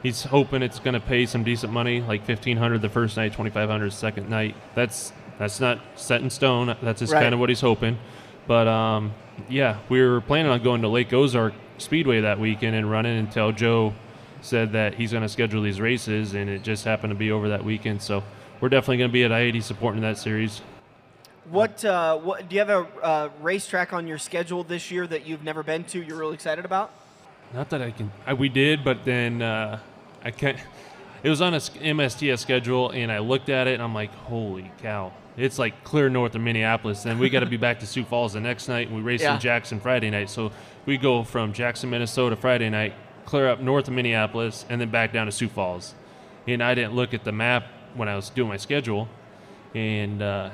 he's 0.02 0.25
hoping 0.25 0.62
it's 0.62 0.78
going 0.78 0.95
to 0.95 1.00
pay 1.00 1.26
some 1.26 1.45
decent 1.45 1.73
money, 1.73 2.00
like 2.00 2.26
1500 2.26 2.81
the 2.83 2.88
first 2.88 3.17
night, 3.17 3.33
2500 3.33 3.87
the 3.87 3.95
second 3.95 4.28
night. 4.28 4.55
That's 4.75 5.12
that's 5.38 5.61
not 5.61 5.81
set 5.95 6.21
in 6.21 6.31
stone. 6.31 6.76
That's 6.83 6.99
just 7.00 7.12
Right. 7.12 7.23
kind 7.23 7.33
of 7.35 7.40
what 7.40 7.49
he's 7.49 7.61
hoping. 7.61 7.99
But 8.47 8.67
um, 8.67 9.12
yeah, 9.49 9.78
we 9.88 10.00
were 10.00 10.21
planning 10.21 10.50
on 10.50 10.62
going 10.62 10.83
to 10.83 10.88
Lake 10.88 11.12
Ozark 11.12 11.55
Speedway 11.78 12.21
that 12.23 12.40
weekend 12.40 12.75
and 12.75 12.90
running 12.90 13.19
until 13.19 13.52
Joe 13.52 13.95
said 14.40 14.73
that 14.73 14.95
he's 14.95 15.12
going 15.12 15.23
to 15.23 15.28
schedule 15.28 15.62
these 15.62 15.81
races, 15.81 16.35
and 16.35 16.49
it 16.50 16.62
just 16.62 16.85
happened 16.85 17.11
to 17.12 17.14
be 17.14 17.31
over 17.31 17.49
that 17.50 17.64
weekend. 17.64 18.02
So 18.02 18.25
we're 18.61 18.69
definitely 18.69 18.99
going 18.99 19.11
to 19.11 19.12
be 19.12 19.25
at 19.25 19.33
I-80 19.33 19.62
supporting 19.62 20.00
that 20.02 20.19
series. 20.19 20.62
What, 21.50 21.85
uh, 21.85 22.19
what 22.19 22.49
do 22.49 22.55
you 22.55 22.61
have 22.61 22.71
a 22.71 22.87
uh, 23.02 23.28
racetrack 23.40 23.93
on 23.93 24.07
your 24.07 24.19
schedule 24.19 24.64
this 24.64 24.90
year 24.90 25.07
that 25.07 25.26
you've 25.26 25.45
never 25.45 25.62
been 25.62 25.85
to? 25.85 26.02
You're 26.02 26.19
really 26.19 26.35
excited 26.35 26.64
about? 26.64 26.93
Not 27.55 27.71
that 27.71 27.81
I 27.83 27.90
can. 27.90 28.11
I, 28.26 28.35
we 28.35 28.49
did, 28.49 28.85
but 28.85 29.05
then 29.05 29.43
uh, 29.43 29.78
I 30.25 30.31
can't. 30.31 30.59
It 31.23 31.31
was 31.31 31.40
on 31.40 31.55
a 31.55 31.59
MSTS 31.59 32.38
schedule, 32.38 32.90
and 32.90 33.11
I 33.11 33.19
looked 33.19 33.49
at 33.49 33.67
it, 33.67 33.75
and 33.75 33.83
I'm 33.83 33.95
like, 33.95 34.12
"Holy 34.14 34.71
cow!" 34.83 35.12
It's 35.37 35.59
like 35.59 35.83
clear 35.85 36.09
north 36.09 36.35
of 36.35 36.40
Minneapolis. 36.43 37.02
Then 37.02 37.19
we 37.19 37.31
got 37.31 37.40
to 37.40 37.47
be 37.47 37.57
back 37.57 37.81
to 37.81 37.87
Sioux 37.87 38.05
Falls 38.05 38.33
the 38.35 38.40
next 38.40 38.69
night, 38.69 38.88
and 38.88 38.97
we 38.97 39.02
race 39.02 39.23
Yeah. 39.23 39.35
in 39.35 39.40
Jackson 39.40 39.81
Friday 39.81 40.11
night. 40.11 40.31
So 40.31 40.52
we 40.85 40.97
go 40.99 41.23
from 41.25 41.52
Jackson, 41.52 41.90
Minnesota, 41.90 42.37
Friday 42.37 42.69
night, 42.71 42.95
clear 43.25 43.49
up 43.49 43.61
north 43.61 43.88
of 43.88 43.95
Minneapolis, 43.95 44.64
and 44.69 44.81
then 44.81 44.90
back 44.90 45.12
down 45.12 45.26
to 45.26 45.33
Sioux 45.33 45.49
Falls. 45.49 45.95
And 46.47 46.62
I 46.62 46.75
didn't 46.75 46.95
look 46.95 47.14
at 47.14 47.25
the 47.25 47.33
map 47.33 47.64
when 47.95 48.09
I 48.09 48.17
was 48.17 48.31
doing 48.31 48.49
my 48.49 48.57
schedule, 48.57 49.09
and 49.75 50.23
uh, 50.23 50.50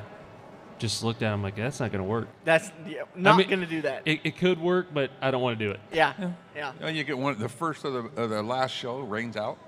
just 0.78 1.04
looked 1.04 1.22
at. 1.22 1.30
it, 1.30 1.32
I'm 1.32 1.42
like, 1.42 1.56
"That's 1.56 1.80
not 1.80 1.92
going 1.92 2.02
to 2.02 2.08
work." 2.08 2.28
That's 2.44 2.70
yeah, 2.86 3.02
not 3.14 3.36
mean, 3.36 3.48
going 3.48 3.60
to 3.60 3.66
do 3.66 3.82
that. 3.82 4.02
It, 4.06 4.20
it 4.24 4.36
could 4.36 4.60
work, 4.60 4.88
but 4.92 5.10
I 5.20 5.30
don't 5.30 5.42
want 5.42 5.58
to 5.58 5.64
do 5.64 5.70
it. 5.70 5.80
yeah, 5.92 6.12
yeah. 6.56 6.72
You, 6.74 6.80
know, 6.80 6.88
you 6.88 7.04
get 7.04 7.16
one 7.18 7.38
the 7.38 7.48
first 7.48 7.84
of 7.84 7.92
the, 7.92 8.22
of 8.22 8.30
the 8.30 8.42
last 8.42 8.72
show 8.72 9.00
rains 9.00 9.36
out. 9.36 9.58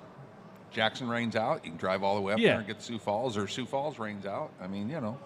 Jackson 0.72 1.08
rains 1.08 1.36
out. 1.36 1.64
You 1.64 1.70
can 1.70 1.78
drive 1.78 2.02
all 2.02 2.16
the 2.16 2.20
way 2.20 2.34
up 2.34 2.38
Yeah. 2.38 2.48
there 2.48 2.58
and 2.58 2.66
get 2.66 2.82
Sioux 2.82 2.98
Falls, 2.98 3.36
or 3.36 3.48
Sioux 3.48 3.64
Falls 3.64 3.98
rains 3.98 4.26
out. 4.26 4.50
I 4.60 4.66
mean, 4.66 4.90
you 4.90 5.00
know, 5.00 5.16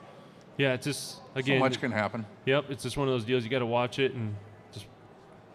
Yeah, 0.59 0.75
it's 0.75 0.85
just 0.87 1.17
again. 1.35 1.57
so 1.57 1.61
much 1.61 1.81
can 1.81 1.91
happen. 1.91 2.25
Yep, 2.47 2.67
it's 2.71 2.83
just 2.85 2.97
one 2.97 3.09
of 3.09 3.15
those 3.15 3.25
deals. 3.25 3.43
You 3.43 3.51
got 3.51 3.59
to 3.61 3.67
watch 3.67 3.99
it 3.99 4.13
and 4.15 4.37
just 4.73 4.87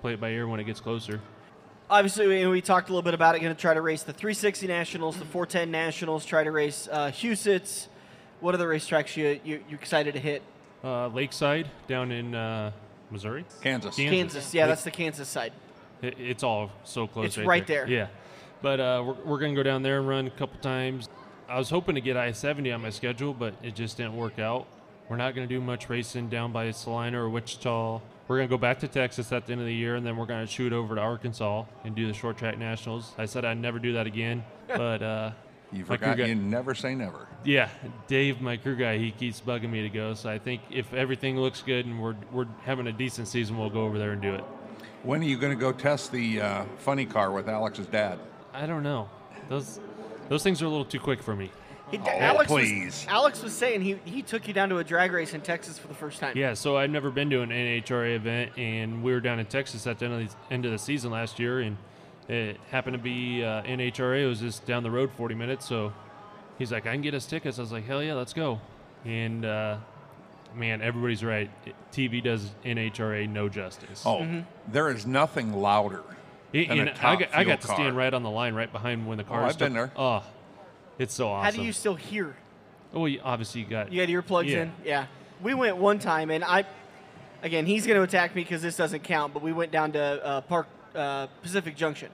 play 0.02 0.14
it 0.14 0.20
by 0.20 0.30
ear 0.32 0.48
when 0.48 0.60
it 0.60 0.66
gets 0.66 0.82
closer. 0.82 1.22
Obviously, 1.90 2.28
we, 2.28 2.46
we 2.48 2.62
talked 2.62 2.90
a 2.90 2.92
little 2.92 3.04
bit 3.04 3.14
about 3.14 3.36
it. 3.36 3.42
Going 3.42 3.56
to 3.56 3.62
try 3.62 3.74
to 3.76 3.82
race 3.82 4.02
the 4.04 4.12
360 4.12 4.66
Nationals, 4.68 5.18
the 5.18 5.26
410 5.26 5.70
Nationals. 5.72 6.26
Try 6.26 6.44
to 6.44 6.52
race 6.52 6.90
uh, 6.92 7.12
Huset's. 7.12 7.88
What 8.40 8.54
are 8.54 8.58
the 8.58 8.66
racetracks 8.66 9.16
you 9.16 9.40
you 9.44 9.64
you 9.70 9.76
excited 9.76 10.14
to 10.14 10.20
hit? 10.20 10.42
Uh, 10.84 11.08
Lakeside 11.08 11.70
down 11.88 12.12
in 12.12 12.36
uh, 12.36 12.72
Missouri, 13.10 13.46
Kansas. 13.62 13.96
Kansas. 13.96 14.36
Kansas. 14.36 14.54
Yeah, 14.54 14.68
that's 14.68 14.84
the 14.84 14.92
Kansas 14.92 15.28
side. 15.28 15.54
It, 16.02 16.16
it's 16.20 16.44
all 16.44 16.72
so 16.84 17.08
close. 17.08 17.28
It's 17.28 17.38
right, 17.38 17.48
right 17.48 17.68
there. 17.68 17.88
Yeah, 17.88 18.08
but 18.62 18.80
uh, 18.80 19.04
we're, 19.06 19.24
we're 19.26 19.40
gonna 19.40 19.56
go 19.56 19.64
down 19.64 19.82
there 19.84 20.00
and 20.00 20.08
run 20.08 20.28
a 20.28 20.32
couple 20.32 20.60
times. 20.60 21.10
I 21.48 21.58
was 21.58 21.70
hoping 21.70 21.96
to 21.96 22.02
get 22.02 22.18
I-70 22.18 22.74
on 22.74 22.82
my 22.82 22.90
schedule, 22.90 23.34
but 23.34 23.54
it 23.62 23.76
just 23.76 23.98
didn't 23.98 24.16
work 24.16 24.40
out. 24.40 24.66
We're 25.10 25.18
not 25.18 25.36
gonna 25.36 25.48
do 25.48 25.62
much 25.62 25.90
racing 25.90 26.30
down 26.30 26.52
by 26.52 26.72
Salina 26.72 27.22
or 27.22 27.30
Wichita. 27.30 28.02
We're 28.28 28.38
gonna 28.38 28.48
go 28.48 28.58
back 28.58 28.80
to 28.80 28.88
Texas 28.88 29.32
at 29.32 29.46
the 29.46 29.52
end 29.52 29.62
of 29.62 29.68
the 29.68 29.74
year, 29.74 29.96
and 29.96 30.06
then 30.06 30.18
we're 30.18 30.26
gonna 30.26 30.48
shoot 30.48 30.74
over 30.74 30.96
to 30.96 31.02
Arkansas 31.02 31.66
and 31.84 31.96
do 31.96 32.08
the 32.08 32.14
short 32.14 32.38
track 32.38 32.58
nationals. 32.58 33.14
I 33.18 33.26
said 33.26 33.46
I'd 33.46 33.60
never 33.60 33.78
do 33.78 33.94
that 33.94 34.08
again, 34.08 34.44
but 34.68 35.04
uh, 35.04 35.32
You 35.76 35.84
my 35.84 35.98
crew 35.98 36.08
forgot. 36.08 36.18
got- 36.18 36.28
You 36.30 36.36
never 36.36 36.74
say 36.76 36.96
never. 36.96 37.28
Yeah, 37.44 37.70
Dave, 38.08 38.42
my 38.42 38.58
crew 38.58 38.76
guy, 38.76 38.98
he 38.98 39.12
keeps 39.12 39.40
bugging 39.42 39.70
me 39.70 39.84
to 39.84 39.90
go. 39.90 40.14
So 40.16 40.30
I 40.30 40.40
think 40.40 40.62
if 40.72 40.92
everything 40.94 41.38
looks 41.40 41.62
good 41.62 41.86
and 41.86 42.02
we're 42.02 42.16
we're 42.32 42.48
having 42.64 42.88
a 42.88 42.92
decent 42.92 43.28
season, 43.28 43.58
we'll 43.58 43.70
go 43.70 43.84
over 43.86 44.00
there 44.00 44.12
and 44.12 44.22
do 44.22 44.34
it. 44.34 44.44
When 45.04 45.22
are 45.22 45.26
you 45.26 45.38
going 45.38 45.54
to 45.56 45.60
go 45.60 45.72
test 45.72 46.12
the 46.12 46.42
uh, 46.42 46.66
funny 46.80 47.06
car 47.06 47.32
with 47.32 47.48
Alex's 47.48 47.86
dad? 47.88 48.18
I 48.54 48.66
don't 48.66 48.82
know. 48.84 49.10
Those 49.50 49.80
those 50.30 50.42
things 50.42 50.62
are 50.62 50.66
a 50.66 50.70
little 50.70 50.86
too 50.86 51.00
quick 51.00 51.22
for 51.22 51.36
me. 51.36 51.52
He, 51.92 52.00
Oh, 52.00 52.10
Alex 52.10 52.48
please. 52.52 52.86
Was, 52.86 53.06
Alex 53.08 53.44
was 53.44 53.54
saying 53.54 53.82
he, 53.82 54.00
he 54.06 54.24
took 54.24 54.48
you 54.48 54.56
down 54.56 54.70
to 54.70 54.80
a 54.80 54.84
drag 54.84 55.12
race 55.12 55.36
in 55.36 55.42
Texas 55.42 55.78
for 55.78 55.88
the 55.88 55.94
first 55.94 56.20
time. 56.20 56.36
Yeah, 56.36 56.56
so 56.56 56.76
I've 56.78 56.90
never 56.90 57.12
been 57.12 57.30
to 57.30 57.42
an 57.42 57.50
NHRA 57.52 58.16
event, 58.16 58.54
and 58.58 59.04
we 59.04 59.12
were 59.12 59.20
down 59.20 59.38
in 59.40 59.46
Texas 59.46 59.86
at 59.86 60.00
the 60.00 60.06
end 60.06 60.14
of 60.16 60.28
the, 60.28 60.54
end 60.54 60.66
of 60.66 60.72
the 60.72 60.80
season 60.80 61.12
last 61.12 61.38
year, 61.38 61.60
and 61.60 61.78
it 62.28 62.58
happened 62.72 62.96
to 62.96 63.02
be 63.04 63.44
uh, 63.44 63.62
NHRA. 63.64 64.24
It 64.24 64.28
was 64.28 64.40
just 64.40 64.66
down 64.66 64.84
the 64.84 64.92
road 64.92 65.12
40 65.12 65.36
minutes, 65.36 65.66
so 65.66 65.94
he's 66.58 66.72
like, 66.72 66.86
I 66.88 66.92
can 66.94 67.02
get 67.02 67.14
us 67.14 67.26
tickets. 67.26 67.60
I 67.60 67.62
was 67.62 67.72
like, 67.72 67.86
hell 67.86 68.02
yeah, 68.02 68.14
let's 68.14 68.34
go. 68.34 68.60
And 69.06 69.46
uh, 69.46 69.78
man, 70.56 70.82
everybody's 70.82 71.24
right. 71.24 71.50
TV 71.92 72.24
does 72.24 72.50
NHRA 72.66 73.30
no 73.30 73.50
justice. 73.50 74.04
Oh, 74.06 74.18
Mm-hmm. 74.20 74.40
there 74.72 74.90
is 74.90 75.06
nothing 75.06 75.54
louder. 75.54 76.02
It- 76.54 76.70
than 76.70 76.78
a 76.78 76.82
and 76.82 76.90
I 76.92 76.94
top 76.94 77.20
got, 77.20 77.30
I 77.30 77.44
fuel 77.44 77.46
got 77.56 77.62
to 77.62 77.68
stand 77.68 77.98
right 77.98 78.14
on 78.14 78.24
the 78.24 78.30
line, 78.30 78.54
right 78.56 78.72
behind 78.72 79.06
when 79.08 79.18
the 79.18 79.24
car. 79.24 79.44
I've 79.44 79.58
been 79.60 79.74
there. 79.74 79.92
Oh, 79.96 80.24
it's 80.98 81.14
so 81.14 81.28
awesome. 81.28 81.44
How 81.44 81.52
do 81.52 81.66
you 81.66 81.74
still 81.74 81.96
hear? 81.96 82.36
Oh, 82.94 83.06
you, 83.08 83.20
obviously 83.24 83.62
you 83.62 83.68
got. 83.68 83.92
You 83.92 84.00
had 84.00 84.10
earplugs 84.10 84.48
Yeah. 84.48 84.62
in? 84.64 84.72
Yeah. 84.86 85.06
We 85.44 85.54
went 85.54 85.76
one 85.76 86.00
time, 86.00 86.32
and 86.32 86.46
I, 86.46 86.64
again, 87.44 87.66
he's 87.66 87.86
going 87.86 87.98
to 87.98 88.04
attack 88.04 88.34
me 88.36 88.42
because 88.42 88.62
this 88.62 88.78
doesn't 88.78 89.04
count, 89.04 89.34
but 89.34 89.44
we 89.44 89.52
went 89.52 89.72
down 89.74 89.92
to 89.92 90.02
uh, 90.26 90.42
Park 90.42 90.68
uh, 90.96 91.28
Pacific 91.42 91.76
Junction. 91.76 92.10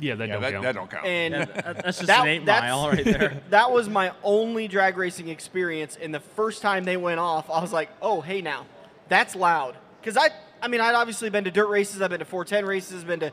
Yeah, 0.00 0.14
that 0.14 0.28
Yeah, 0.28 0.34
don't 0.34 0.42
that, 0.42 0.52
count. 0.52 0.62
that 0.64 0.74
don't 0.74 0.90
count. 0.90 1.06
And 1.06 1.34
That- 1.34 1.54
That's 1.82 1.98
just 1.98 2.06
That- 2.06 2.20
an 2.22 2.28
eight 2.28 2.46
that's- 2.46 2.70
mile 2.70 2.88
right 2.88 3.04
there. 3.04 3.42
that 3.50 3.70
was 3.72 3.88
my 3.88 4.12
only 4.22 4.68
drag 4.68 4.96
racing 4.96 5.28
experience. 5.28 5.96
And 6.00 6.14
the 6.14 6.20
first 6.20 6.62
time 6.62 6.84
they 6.84 6.96
went 6.96 7.18
off, 7.20 7.50
I 7.50 7.60
was 7.60 7.72
like, 7.72 7.90
"Oh, 8.00 8.20
hey, 8.20 8.40
now, 8.40 8.66
that's 9.08 9.34
loud." 9.34 9.76
Because 10.00 10.16
I, 10.16 10.28
I 10.62 10.68
mean, 10.68 10.80
I'd 10.80 10.94
obviously 10.94 11.30
been 11.30 11.44
to 11.44 11.50
dirt 11.50 11.68
races. 11.68 12.00
I've 12.00 12.10
been 12.10 12.20
to 12.20 12.24
410 12.24 12.64
races. 12.68 13.02
Been 13.04 13.20
to 13.20 13.32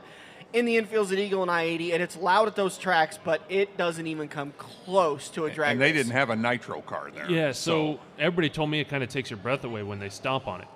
in 0.52 0.64
the 0.64 0.76
infields 0.80 1.12
at 1.12 1.18
Eagle 1.18 1.42
and 1.42 1.50
I-80, 1.50 1.92
and 1.92 2.02
it's 2.02 2.16
loud 2.16 2.46
at 2.48 2.54
those 2.56 2.78
tracks, 2.78 3.18
but 3.22 3.42
it 3.48 3.76
doesn't 3.76 4.06
even 4.06 4.28
come 4.28 4.52
close 4.56 5.28
to 5.30 5.44
a 5.44 5.50
drag 5.50 5.72
and 5.72 5.80
they 5.80 5.86
race. 5.92 6.04
didn't 6.04 6.12
have 6.12 6.30
a 6.30 6.36
nitro 6.36 6.80
car 6.82 7.10
there. 7.12 7.28
Yeah, 7.28 7.50
so, 7.52 7.98
everybody 8.18 8.48
told 8.48 8.70
me 8.70 8.80
it 8.80 8.88
kind 8.88 9.02
of 9.02 9.08
takes 9.10 9.28
your 9.28 9.38
breath 9.38 9.64
away 9.64 9.82
when 9.82 9.98
they 9.98 10.08
stomp 10.08 10.46
on 10.46 10.60
it, 10.62 10.68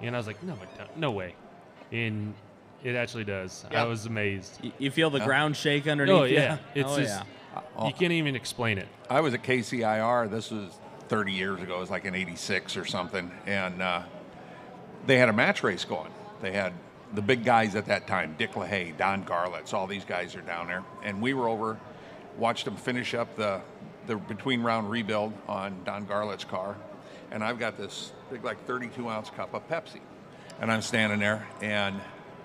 and 0.00 0.16
I 0.16 0.18
was 0.18 0.26
like, 0.26 0.42
no, 0.42 0.56
no 0.96 1.10
way, 1.12 1.34
and 1.92 2.34
it 2.84 2.94
actually 2.94 3.24
does. 3.24 3.64
Yeah. 3.70 3.82
I 3.82 3.86
was 3.86 4.06
amazed. 4.06 4.58
You- 4.62 4.72
You 4.78 4.90
feel 4.90 5.10
the 5.10 5.20
ground 5.20 5.56
shake 5.56 5.86
underneath. 5.86 6.14
Oh 6.14 6.24
you. 6.24 6.36
yeah, 6.36 6.58
it's 6.74 6.90
oh, 6.90 6.98
just 6.98 7.22
yeah. 7.76 7.86
you 7.86 7.92
can't 7.92 8.12
even 8.12 8.36
explain 8.36 8.78
it. 8.78 8.88
I 9.10 9.20
was 9.20 9.34
at 9.34 9.42
KCIR. 9.42 10.30
This 10.30 10.50
was 10.50 10.78
30 11.08 11.32
years 11.32 11.60
ago. 11.62 11.76
It 11.76 11.80
was 11.80 11.90
like 11.90 12.04
in 12.04 12.14
'86 12.14 12.76
or 12.76 12.84
something, 12.84 13.30
and 13.46 13.82
uh, 13.82 14.02
they 15.06 15.18
had 15.18 15.28
a 15.28 15.32
match 15.32 15.62
race 15.62 15.84
going. 15.84 16.10
They 16.42 16.52
had 16.52 16.72
the 17.14 17.22
big 17.22 17.44
guys 17.44 17.74
at 17.74 17.86
that 17.86 18.06
time: 18.06 18.34
Dick 18.38 18.52
LaHaie, 18.52 18.96
Don 18.96 19.24
Garlits. 19.24 19.72
All 19.74 19.86
these 19.86 20.04
guys 20.04 20.36
are 20.36 20.40
down 20.42 20.66
there, 20.68 20.84
and 21.02 21.20
we 21.20 21.34
were 21.34 21.48
over, 21.48 21.78
watched 22.36 22.64
them 22.64 22.76
finish 22.76 23.14
up 23.14 23.34
the 23.36 23.60
the 24.06 24.16
between 24.16 24.62
round 24.62 24.90
rebuild 24.90 25.32
on 25.48 25.82
Don 25.84 26.06
Garlits's 26.06 26.44
car, 26.44 26.76
and 27.30 27.42
I've 27.42 27.58
got 27.58 27.76
this 27.76 28.12
big 28.30 28.44
like 28.44 28.64
32 28.66 29.08
ounce 29.08 29.30
cup 29.30 29.54
of 29.54 29.66
Pepsi, 29.68 30.00
and 30.60 30.70
I'm 30.70 30.82
standing 30.82 31.18
there, 31.18 31.46
and 31.62 32.00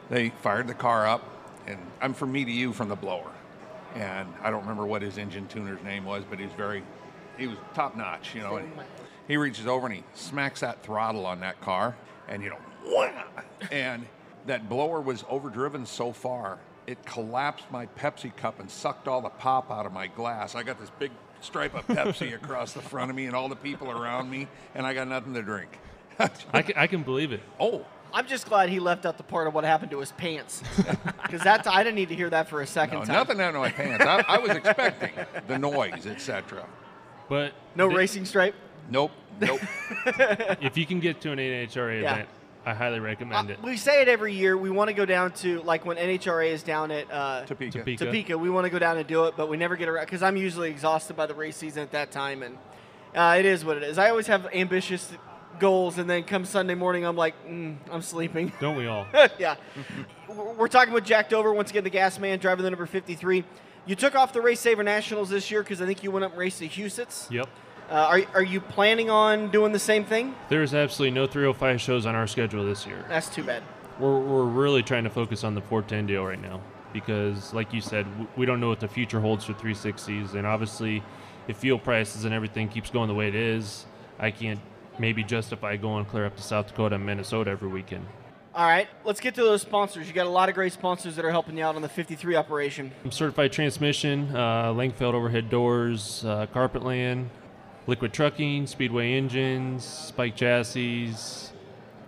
they 0.09 0.29
fired 0.29 0.67
the 0.67 0.73
car 0.73 1.07
up, 1.07 1.23
and 1.67 1.79
I'm 2.01 2.13
from 2.13 2.31
me 2.31 2.45
to 2.45 2.51
you 2.51 2.73
from 2.73 2.89
the 2.89 2.95
blower 2.95 3.31
and 3.95 4.27
I 4.41 4.49
don't 4.49 4.61
remember 4.61 4.85
what 4.85 5.01
his 5.01 5.17
engine 5.17 5.47
tuner's 5.47 5.81
name 5.83 6.05
was, 6.05 6.23
but 6.29 6.39
he's 6.39 6.51
very, 6.53 6.83
he 7.37 7.47
was 7.47 7.57
top 7.73 7.95
notch, 7.95 8.33
you 8.33 8.41
know. 8.41 8.57
And 8.57 8.71
he 9.27 9.37
reaches 9.37 9.67
over 9.67 9.87
and 9.87 9.95
he 9.95 10.03
smacks 10.13 10.61
that 10.61 10.83
throttle 10.83 11.25
on 11.25 11.39
that 11.41 11.61
car, 11.61 11.95
and 12.27 12.43
you 12.43 12.49
know, 12.49 12.57
wham! 12.85 13.25
and 13.71 14.05
that 14.45 14.67
blower 14.67 14.99
was 14.99 15.23
overdriven 15.29 15.85
so 15.85 16.11
far 16.11 16.59
it 16.85 17.05
collapsed 17.05 17.63
my 17.71 17.85
Pepsi 17.85 18.35
cup 18.35 18.59
and 18.59 18.69
sucked 18.69 19.07
all 19.07 19.21
the 19.21 19.29
pop 19.29 19.71
out 19.71 19.85
of 19.85 19.93
my 19.93 20.07
glass. 20.07 20.53
I 20.53 20.63
got 20.63 20.79
this 20.79 20.89
big 20.99 21.11
stripe 21.39 21.75
of 21.75 21.87
Pepsi 21.87 22.35
across 22.43 22.73
the 22.73 22.81
front 22.81 23.09
of 23.09 23.15
me 23.15 23.25
and 23.25 23.33
all 23.33 23.47
the 23.47 23.55
people 23.55 23.89
around 23.89 24.29
me, 24.29 24.49
and 24.75 24.85
I 24.85 24.93
got 24.93 25.07
nothing 25.07 25.33
to 25.35 25.41
drink. 25.41 25.79
I 26.19 26.61
can, 26.61 26.77
I 26.77 26.87
can 26.87 27.03
believe 27.03 27.31
it. 27.31 27.41
oh, 27.57 27.85
I'm 28.13 28.27
just 28.27 28.47
glad 28.47 28.69
he 28.69 28.79
left 28.79 29.05
out 29.05 29.17
the 29.17 29.23
part 29.23 29.47
of 29.47 29.53
what 29.55 29.63
happened 29.63 29.89
to 29.91 29.99
his 29.99 30.11
pants, 30.11 30.61
because 31.23 31.41
that's 31.41 31.67
I 31.67 31.83
didn't 31.83 31.95
need 31.95 32.09
to 32.09 32.15
hear 32.15 32.29
that 32.29 32.47
for 32.47 32.61
a 32.61 32.67
second 32.67 32.99
no, 32.99 33.05
time. 33.05 33.13
nothing 33.15 33.41
out 33.41 33.55
of 33.55 33.61
my 33.61 33.71
pants. 33.71 34.05
I, 34.05 34.23
I 34.27 34.37
was 34.37 34.51
expecting 34.51 35.11
the 35.47 35.57
noise, 35.57 36.05
etc. 36.05 36.65
But 37.27 37.53
No 37.75 37.87
th- 37.87 37.97
racing 37.97 38.25
stripe. 38.25 38.53
Nope, 38.89 39.11
nope. 39.41 39.59
If 40.61 40.77
you 40.77 40.85
can 40.85 40.99
get 40.99 41.21
to 41.21 41.31
an 41.31 41.39
NHRA 41.39 42.01
Yeah. 42.01 42.13
event, 42.13 42.29
I 42.65 42.73
highly 42.73 42.99
recommend 42.99 43.49
Uh, 43.49 43.53
it. 43.53 43.63
we 43.63 43.77
say 43.77 44.01
it 44.03 44.07
every 44.07 44.33
year. 44.33 44.55
We 44.57 44.69
want 44.69 44.89
to 44.89 44.93
go 44.93 45.05
down 45.05 45.31
to 45.37 45.61
like 45.63 45.83
when 45.85 45.97
NHRA 45.97 46.49
is 46.49 46.61
down 46.63 46.91
at 46.91 47.11
uh, 47.11 47.45
Topeka. 47.45 47.79
Topeka. 47.79 48.05
Topeka. 48.05 48.37
We 48.37 48.49
want 48.51 48.65
to 48.65 48.69
go 48.69 48.77
down 48.79 48.97
and 48.97 49.07
do 49.07 49.25
it, 49.25 49.33
but 49.35 49.49
we 49.49 49.57
never 49.57 49.75
get 49.75 49.89
around 49.89 50.05
because 50.05 50.21
I'm 50.21 50.37
usually 50.37 50.69
exhausted 50.69 51.15
by 51.15 51.25
the 51.25 51.33
race 51.33 51.57
season 51.57 51.81
at 51.81 51.91
that 51.91 52.11
time, 52.11 52.43
and 52.43 52.57
uh, 53.15 53.35
it 53.39 53.45
is 53.45 53.65
what 53.65 53.77
it 53.77 53.83
is. 53.83 53.97
I 53.97 54.09
always 54.11 54.27
have 54.27 54.47
ambitious 54.53 55.11
goals, 55.59 55.97
and 55.97 56.09
then 56.09 56.23
come 56.23 56.45
Sunday 56.45 56.75
morning, 56.75 57.05
I'm 57.05 57.15
like, 57.15 57.35
mm, 57.47 57.75
I'm 57.91 58.01
sleeping. 58.01 58.51
Don't 58.59 58.75
we 58.75 58.87
all? 58.87 59.05
yeah. 59.39 59.55
We're 60.27 60.67
talking 60.67 60.93
with 60.93 61.05
Jack 61.05 61.29
Dover 61.29 61.53
once 61.53 61.69
again, 61.71 61.83
the 61.83 61.89
gas 61.89 62.19
man, 62.19 62.39
driving 62.39 62.63
the 62.63 62.71
number 62.71 62.85
53. 62.85 63.43
You 63.85 63.95
took 63.95 64.15
off 64.15 64.33
the 64.33 64.39
RaceSaver 64.39 64.83
Nationals 64.83 65.29
this 65.29 65.51
year 65.51 65.61
because 65.61 65.81
I 65.81 65.85
think 65.85 66.03
you 66.03 66.11
went 66.11 66.23
up 66.23 66.31
and 66.31 66.39
raced 66.39 66.59
the 66.59 66.69
Huset's. 66.69 67.27
yep. 67.29 67.49
Uh, 67.89 67.95
are, 67.95 68.21
are 68.35 68.43
you 68.43 68.61
planning 68.61 69.09
on 69.09 69.51
doing 69.51 69.71
the 69.73 69.79
same 69.79 70.05
thing? 70.05 70.33
There's 70.49 70.73
absolutely 70.73 71.13
no 71.13 71.27
305 71.27 71.81
shows 71.81 72.05
on 72.05 72.15
our 72.15 72.27
schedule 72.27 72.65
this 72.65 72.87
year. 72.87 73.05
That's 73.09 73.29
too 73.29 73.43
bad. 73.43 73.61
We're, 73.99 74.19
we're 74.19 74.45
really 74.45 74.81
trying 74.81 75.03
to 75.03 75.09
focus 75.09 75.43
on 75.43 75.53
the 75.53 75.61
410 75.61 76.07
deal 76.07 76.25
right 76.25 76.41
now 76.41 76.61
because, 76.93 77.53
like 77.53 77.73
you 77.73 77.81
said, 77.81 78.07
we 78.37 78.45
don't 78.45 78.59
know 78.59 78.69
what 78.69 78.79
the 78.79 78.87
future 78.87 79.19
holds 79.19 79.43
for 79.45 79.53
360s. 79.53 80.33
And 80.33 80.47
obviously, 80.47 81.03
if 81.47 81.57
fuel 81.57 81.77
prices 81.77 82.23
and 82.25 82.33
everything 82.33 82.69
keeps 82.69 82.89
going 82.89 83.09
the 83.09 83.13
way 83.13 83.27
it 83.27 83.35
is, 83.35 83.85
I 84.17 84.31
can't 84.31 84.59
maybe 84.99 85.23
justify 85.23 85.75
going 85.77 86.05
clear 86.05 86.25
up 86.25 86.35
to 86.37 86.43
South 86.43 86.67
Dakota 86.67 86.95
and 86.95 87.05
Minnesota 87.05 87.51
every 87.51 87.69
weekend. 87.69 88.05
All 88.55 88.67
right, 88.67 88.87
let's 89.03 89.19
get 89.19 89.33
to 89.35 89.41
those 89.41 89.63
sponsors. 89.63 90.07
You 90.07 90.13
got 90.13 90.27
a 90.27 90.29
lot 90.29 90.47
of 90.47 90.53
great 90.53 90.73
sponsors 90.73 91.15
that 91.15 91.25
are 91.25 91.31
helping 91.31 91.57
you 91.57 91.63
out 91.63 91.75
on 91.75 91.81
the 91.81 91.89
53 91.89 92.35
operation. 92.35 92.91
Certified 93.09 93.51
transmission, 93.51 94.29
uh, 94.35 94.65
Langfeld 94.73 95.15
overhead 95.15 95.49
doors, 95.49 96.23
uh, 96.23 96.45
Carpetland, 96.53 97.29
Liquid 97.87 98.13
Trucking, 98.13 98.67
Speedway 98.67 99.13
engines, 99.13 99.83
Spike 99.83 100.35
chassis, 100.35 101.13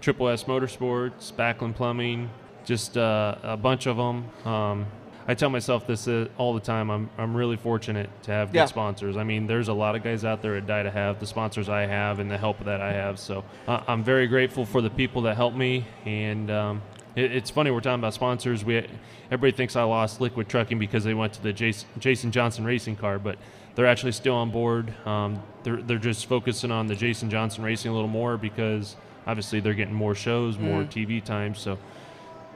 Triple 0.01 0.29
S 0.29 0.43
Motorsports, 0.43 1.33
Backlund 1.33 1.75
Plumbing, 1.75 2.29
just 2.63 2.95
uh, 2.95 3.35
a 3.41 3.57
bunch 3.57 3.87
of 3.87 3.97
them. 3.97 4.29
Um, 4.45 4.85
I 5.27 5.33
tell 5.33 5.49
myself 5.49 5.87
this 5.87 6.07
uh, 6.07 6.27
all 6.37 6.53
the 6.53 6.59
time. 6.59 6.89
I'm, 6.91 7.09
I'm 7.17 7.35
really 7.35 7.57
fortunate 7.57 8.09
to 8.23 8.31
have 8.31 8.49
good 8.51 8.57
Yeah. 8.59 8.65
sponsors. 8.65 9.17
I 9.17 9.23
mean, 9.23 9.47
there's 9.47 9.69
a 9.69 9.73
lot 9.73 9.95
of 9.95 10.03
guys 10.03 10.23
out 10.23 10.41
there 10.41 10.53
that 10.55 10.67
die 10.67 10.83
to 10.83 10.91
have 10.91 11.19
the 11.19 11.25
sponsors 11.25 11.67
I 11.67 11.87
have 11.87 12.19
and 12.19 12.29
the 12.29 12.37
help 12.37 12.63
that 12.65 12.79
I 12.81 12.93
have. 12.93 13.19
So 13.19 13.43
uh, 13.67 13.81
I'm 13.87 14.03
very 14.03 14.27
grateful 14.27 14.65
for 14.65 14.81
the 14.81 14.89
people 14.89 15.23
that 15.23 15.35
help 15.35 15.55
me. 15.55 15.85
And 16.05 16.51
um, 16.51 16.81
it, 17.15 17.31
it's 17.31 17.49
funny 17.49 17.71
we're 17.71 17.79
talking 17.81 17.99
about 18.01 18.13
sponsors. 18.13 18.63
We 18.63 18.87
everybody 19.31 19.51
thinks 19.51 19.75
I 19.75 19.83
lost 19.83 20.21
Liquid 20.21 20.47
Trucking 20.47 20.77
because 20.77 21.03
they 21.03 21.15
went 21.15 21.33
to 21.33 21.41
the 21.41 21.53
Jason, 21.53 21.87
Jason 21.97 22.31
Johnson 22.31 22.63
racing 22.63 22.95
car, 22.95 23.17
but 23.17 23.39
they're 23.73 23.87
actually 23.87 24.11
still 24.11 24.35
on 24.35 24.51
board. 24.51 24.93
Um, 25.07 25.41
they're 25.63 25.81
they're 25.81 25.97
just 25.97 26.27
focusing 26.27 26.71
on 26.71 26.85
the 26.85 26.95
Jason 26.95 27.31
Johnson 27.31 27.63
racing 27.63 27.89
a 27.89 27.93
little 27.95 28.07
more 28.07 28.37
because 28.37 28.95
obviously 29.25 29.59
they're 29.59 29.73
getting 29.73 29.93
more 29.95 30.13
shows, 30.13 30.59
more 30.59 30.83
TV 30.83 31.23
time. 31.23 31.55
So 31.55 31.79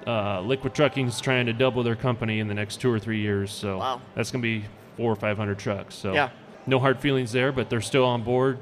uh, 0.08 0.42
Liquid 0.42 0.74
Trucking's 0.74 1.20
trying 1.22 1.46
to 1.48 1.54
double 1.54 1.84
their 1.84 1.96
company 1.96 2.40
in 2.40 2.48
the 2.48 2.54
next 2.54 2.78
two 2.82 2.92
or 2.92 3.00
three 3.00 3.20
years. 3.20 3.52
So 3.52 3.78
Wow. 3.80 4.02
that's 4.16 4.32
going 4.32 4.42
to 4.42 4.48
be 4.62 4.66
four 4.98 5.12
or 5.12 5.16
five 5.16 5.38
hundred 5.38 5.60
trucks. 5.60 5.96
So 5.96 6.14
Yeah. 6.14 6.30
no 6.68 6.80
hard 6.80 7.00
feelings 7.00 7.32
there, 7.32 7.52
but 7.52 7.70
they're 7.70 7.82
still 7.82 8.06
on 8.06 8.24
board. 8.24 8.60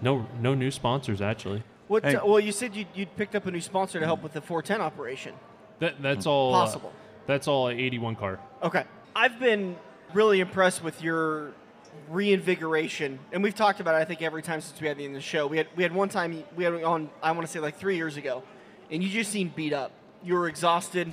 No, 0.00 0.26
no 0.40 0.54
new 0.54 0.70
sponsors 0.70 1.20
actually. 1.20 1.62
What? 1.88 2.04
Hey. 2.04 2.16
uh, 2.16 2.26
well, 2.26 2.40
you 2.40 2.52
said 2.52 2.74
you 2.74 2.86
you 2.94 3.06
picked 3.06 3.34
up 3.34 3.46
a 3.46 3.50
new 3.50 3.60
sponsor 3.60 4.00
to 4.00 4.06
help 4.06 4.22
with 4.22 4.32
the 4.32 4.40
410 4.40 4.80
operation. 4.80 5.34
That 5.78 6.00
that's 6.02 6.26
all 6.26 6.54
uh, 6.54 6.60
Possible. 6.64 6.92
that's 7.26 7.46
all 7.48 7.68
81 7.68 8.16
car. 8.16 8.38
Okay. 8.62 8.84
I've 9.14 9.38
been 9.38 9.76
really 10.14 10.40
impressed 10.40 10.82
with 10.82 11.02
your 11.02 11.52
reinvigoration, 12.08 13.18
and 13.32 13.42
we've 13.42 13.54
talked 13.54 13.80
about 13.80 13.94
it. 13.94 13.98
I 13.98 14.04
think 14.04 14.22
every 14.22 14.42
time 14.42 14.60
since 14.60 14.80
we 14.80 14.86
had 14.88 14.98
you 14.98 15.06
in 15.06 15.12
the 15.12 15.20
show, 15.20 15.46
we 15.46 15.56
had 15.58 15.66
we 15.76 15.82
had 15.82 15.94
one 15.94 16.08
time 16.08 16.42
we 16.56 16.64
had 16.64 16.72
on 16.82 17.10
I 17.22 17.32
want 17.32 17.46
to 17.46 17.52
say 17.52 17.58
like 17.60 17.76
three 17.76 17.96
years 17.96 18.16
ago, 18.16 18.42
and 18.90 19.02
you 19.02 19.08
just 19.08 19.30
seemed 19.30 19.54
beat 19.54 19.72
up. 19.72 19.92
You 20.24 20.34
were 20.34 20.48
exhausted. 20.48 21.12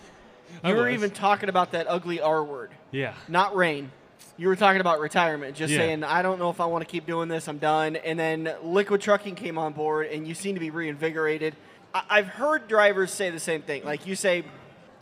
I 0.63 0.69
You 0.69 0.75
were 0.75 0.85
was. 0.85 0.93
even 0.93 1.11
talking 1.11 1.49
about 1.49 1.71
that 1.71 1.87
ugly 1.89 2.21
R 2.21 2.43
word, 2.43 2.71
Yeah. 2.91 3.13
not 3.27 3.55
rain. 3.55 3.91
You 4.37 4.47
were 4.47 4.55
talking 4.55 4.81
about 4.81 4.99
retirement, 4.99 5.55
just 5.55 5.71
Yeah. 5.71 5.79
saying 5.79 6.03
I 6.03 6.21
don't 6.21 6.39
know 6.39 6.49
if 6.49 6.59
I 6.61 6.65
want 6.65 6.83
to 6.85 6.89
keep 6.89 7.05
doing 7.05 7.27
this. 7.29 7.47
I'm 7.47 7.57
done. 7.57 7.95
And 7.97 8.19
then 8.19 8.53
Liquid 8.63 9.01
Trucking 9.01 9.35
came 9.35 9.57
on 9.57 9.73
board, 9.73 10.07
and 10.07 10.27
you 10.27 10.33
seem 10.33 10.55
to 10.55 10.59
be 10.59 10.69
reinvigorated. 10.69 11.55
I- 11.93 12.03
I've 12.09 12.27
heard 12.27 12.67
drivers 12.67 13.11
say 13.11 13.29
the 13.29 13.39
same 13.39 13.61
thing. 13.61 13.83
Like 13.83 14.05
you 14.07 14.15
say, 14.15 14.43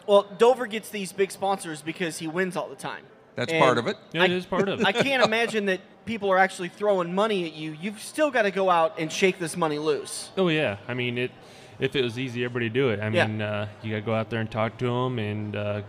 well, 0.06 0.26
Dover 0.38 0.66
gets 0.68 0.90
these 0.90 1.12
big 1.12 1.32
sponsors 1.32 1.82
because 1.82 2.18
he 2.20 2.28
wins 2.28 2.56
all 2.58 2.68
the 2.68 2.76
time. 2.76 3.04
That's 3.36 3.52
And 3.52 3.62
part 3.64 3.78
of 3.78 3.88
it. 3.88 3.98
Yeah, 4.14 4.24
it 4.24 4.32
is 4.32 4.46
part 4.46 4.68
of 4.68 4.80
it. 4.82 4.86
I 4.86 4.92
can't 4.92 5.24
imagine 5.24 5.66
that 5.66 5.82
people 6.06 6.32
are 6.32 6.38
actually 6.40 6.70
throwing 6.70 7.14
money 7.14 7.46
at 7.46 7.54
you. 7.54 7.76
You've 7.80 8.02
still 8.02 8.32
got 8.32 8.44
to 8.44 8.52
go 8.52 8.70
out 8.70 8.96
and 8.98 9.12
shake 9.12 9.38
this 9.38 9.56
money 9.56 9.78
loose. 9.78 10.30
Oh 10.38 10.48
yeah, 10.48 10.78
I 10.88 10.94
mean 10.94 11.18
it. 11.18 11.32
If 11.79 11.96
it 11.96 12.03
was 12.03 12.17
easy, 12.17 12.43
everybody 12.43 12.69
do 12.69 12.89
it. 12.89 13.00
I 13.00 13.07
Yeah. 13.10 13.27
mean, 13.27 13.41
uh, 13.41 13.67
you 13.84 13.91
got 13.91 13.98
to 13.98 14.01
go 14.01 14.13
out 14.15 14.29
there 14.29 14.39
and 14.39 14.50
talk 14.50 14.77
to 14.79 14.86
them 14.86 15.19
and 15.19 15.55
uh, 15.55 15.81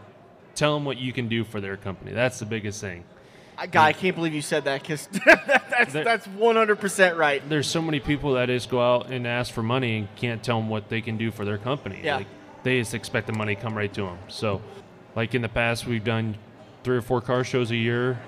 tell 0.55 0.75
them 0.75 0.85
what 0.85 0.99
you 0.99 1.13
can 1.13 1.29
do 1.29 1.45
for 1.45 1.61
their 1.61 1.77
company. 1.77 2.13
That's 2.13 2.39
the 2.39 2.47
biggest 2.47 2.81
thing. 2.81 3.05
I, 3.57 3.67
guy, 3.67 3.87
I 3.89 3.93
can't 3.93 4.15
believe 4.15 4.35
you 4.35 4.43
said 4.43 4.65
that 4.65 4.83
because 4.83 5.09
that's 5.27 5.93
There- 5.93 6.05
that's 6.05 6.27
100% 6.29 7.17
right. 7.17 7.43
There's 7.49 7.67
so 7.67 7.83
many 7.83 8.01
people 8.01 8.35
that 8.35 8.47
just 8.47 8.69
go 8.71 8.81
out 8.81 9.11
and 9.11 9.27
ask 9.27 9.53
for 9.53 9.63
money 9.63 9.99
and 9.99 10.17
can't 10.17 10.43
tell 10.43 10.61
them 10.61 10.69
what 10.69 10.89
they 10.89 11.01
can 11.01 11.17
do 11.17 11.31
for 11.31 11.45
their 11.45 11.59
company. 11.59 12.01
Yeah. 12.05 12.17
Like 12.19 12.27
they 12.63 12.79
just 12.81 12.95
expect 12.95 13.27
the 13.27 13.33
money 13.33 13.55
to 13.57 13.61
come 13.61 13.77
right 13.77 13.93
to 13.95 14.03
them. 14.03 14.19
So, 14.29 14.61
like 15.17 15.35
in 15.35 15.43
the 15.43 15.49
past, 15.49 15.87
we've 15.87 16.05
done 16.05 16.37
three 16.85 16.97
or 16.97 17.03
four 17.03 17.21
car 17.21 17.43
shows 17.45 17.71
a 17.73 17.77
year. 17.77 18.21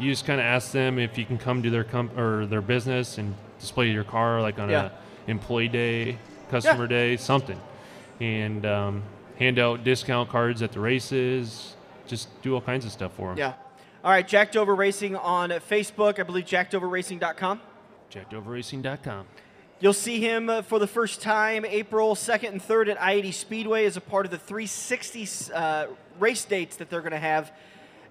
You 0.00 0.10
just 0.10 0.24
kind 0.24 0.40
of 0.40 0.46
ask 0.46 0.72
them 0.72 0.98
if 0.98 1.16
you 1.18 1.24
can 1.26 1.38
come 1.38 1.62
to 1.62 1.70
their 1.70 1.84
comp- 1.84 2.16
or 2.18 2.46
their 2.46 2.62
business 2.62 3.18
and 3.18 3.34
display 3.60 3.90
your 3.90 4.02
car, 4.04 4.40
like 4.40 4.58
on 4.58 4.68
Yeah. 4.70 4.90
a 5.26 5.30
employee 5.30 5.68
day, 5.68 6.18
customer 6.52 6.86
day, 6.86 7.16
something, 7.16 7.60
and 8.20 8.66
um, 8.66 9.02
hand 9.38 9.58
out 9.58 9.84
discount 9.84 10.28
cards 10.28 10.62
at 10.62 10.72
the 10.72 10.80
races. 10.80 11.74
Just 12.06 12.28
do 12.42 12.54
all 12.54 12.60
kinds 12.60 12.84
of 12.84 12.92
stuff 12.92 13.12
for 13.14 13.28
them. 13.28 13.38
Yeah. 13.38 13.54
All 14.04 14.10
right, 14.10 14.26
Jack 14.26 14.52
Dover 14.52 14.74
Racing 14.74 15.16
on 15.16 15.50
Facebook. 15.50 16.18
I 16.18 16.24
believe 16.24 16.44
jackdoverracing.com. 16.44 17.60
JackDoverRacing.com. 18.10 19.26
You'll 19.80 19.92
see 19.92 20.20
him 20.20 20.50
uh, 20.50 20.62
for 20.62 20.78
the 20.78 20.86
first 20.86 21.22
time 21.22 21.64
April 21.64 22.14
2nd 22.14 22.48
and 22.50 22.62
3rd 22.62 22.90
at 22.90 23.02
I 23.02 23.12
80 23.12 23.32
Speedway 23.32 23.86
as 23.86 23.96
a 23.96 24.00
part 24.00 24.26
of 24.26 24.30
the 24.30 24.38
360 24.38 25.52
uh, 25.54 25.86
race 26.20 26.44
dates 26.44 26.76
that 26.76 26.90
they're 26.90 27.00
going 27.00 27.12
to 27.12 27.18
have. 27.18 27.52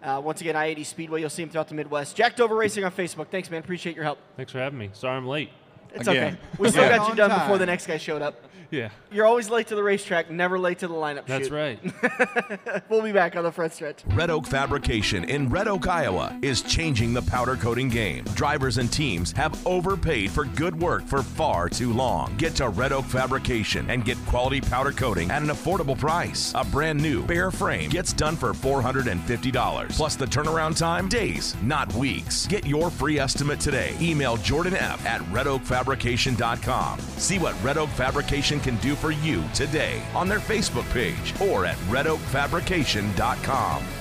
Uh, 0.02 0.20
once 0.24 0.42
again, 0.42 0.56
I 0.56 0.66
80 0.66 0.84
Speedway. 0.84 1.22
You'll 1.22 1.30
see 1.30 1.44
him 1.44 1.50
throughout 1.50 1.68
the 1.68 1.76
Midwest. 1.76 2.16
Jack 2.16 2.36
Dover 2.36 2.56
Racing 2.56 2.84
on 2.84 2.92
Facebook. 2.92 3.28
Thanks, 3.28 3.52
man. 3.52 3.60
Appreciate 3.60 3.96
your 3.96 4.04
help. 4.04 4.18
Thanks 4.36 4.52
for 4.52 4.60
having 4.60 4.80
me. 4.80 4.90
Sorry 4.94 5.16
I'm 5.16 5.28
late. 5.28 5.52
It's 5.94 6.08
Again. 6.08 6.34
okay. 6.34 6.38
We 6.58 6.70
still 6.70 6.84
Again. 6.86 6.98
got 6.98 7.06
you 7.06 7.12
On 7.12 7.18
done 7.18 7.30
time. 7.30 7.40
before 7.42 7.58
the 7.58 7.66
next 7.66 7.88
guy 7.88 7.98
showed 7.98 8.22
up. 8.22 8.36
Yeah, 8.70 8.88
You're 9.12 9.26
always 9.26 9.50
late 9.50 9.68
to 9.68 9.76
the 9.76 9.84
racetrack, 9.84 10.32
never 10.32 10.58
late 10.58 10.80
to 10.80 10.88
the 10.88 10.94
lineup 10.94 11.26
that's 11.26 11.50
shoot. 11.50 11.54
right. 11.54 12.82
We'll 12.90 13.02
be 13.02 13.12
back 13.12 13.36
on 13.36 13.44
the 13.44 13.52
front 13.52 13.74
stretch. 13.74 14.02
Red 14.08 14.30
Oak 14.30 14.48
Fabrication 14.48 15.26
in 15.26 15.50
Red 15.50 15.68
Oak, 15.68 15.88
Iowa 15.90 16.38
is 16.42 16.62
changing 16.62 17.14
the 17.14 17.22
powder 17.22 17.58
coating 17.58 17.90
game. 17.90 18.24
Drivers 18.34 18.78
and 18.78 18.90
teams 18.92 19.34
have 19.34 19.68
overpaid 19.68 20.32
for 20.32 20.46
good 20.46 20.80
work 20.80 21.06
for 21.06 21.22
far 21.22 21.68
too 21.68 21.92
long. 21.92 22.34
Get 22.38 22.56
to 22.56 22.70
Red 22.70 22.94
Oak 22.94 23.04
Fabrication 23.06 23.90
and 23.90 24.06
get 24.06 24.18
quality 24.28 24.62
powder 24.62 24.92
coating 24.94 25.30
at 25.32 25.42
an 25.42 25.50
affordable 25.50 25.98
price. 25.98 26.54
A 26.56 26.64
brand 26.64 27.02
new 27.02 27.26
bare 27.26 27.52
frame 27.52 27.90
gets 27.90 28.14
done 28.14 28.38
for 28.38 28.54
$450. 28.54 29.90
Plus 29.92 30.16
the 30.16 30.26
turnaround 30.26 30.78
time, 30.78 31.10
days, 31.10 31.56
not 31.62 31.92
weeks. 31.94 32.48
Get 32.48 32.66
your 32.66 32.90
free 32.90 33.20
estimate 33.20 33.60
today. 33.60 33.96
Email 34.00 34.38
Jordan 34.38 34.76
F 34.76 35.06
at 35.06 35.22
redoakfabrication.com. 35.82 37.00
See 37.00 37.40
what 37.40 37.62
Red 37.64 37.78
Oak 37.78 37.90
Fabrication 37.90 38.60
can 38.60 38.76
do 38.78 38.96
for 38.96 39.12
you 39.12 39.44
today 39.54 40.02
on 40.16 40.28
their 40.28 40.40
Facebook 40.40 40.90
page 40.92 41.34
or 41.42 41.66
at 41.66 41.78
redoakfabrication.com. 41.90 44.01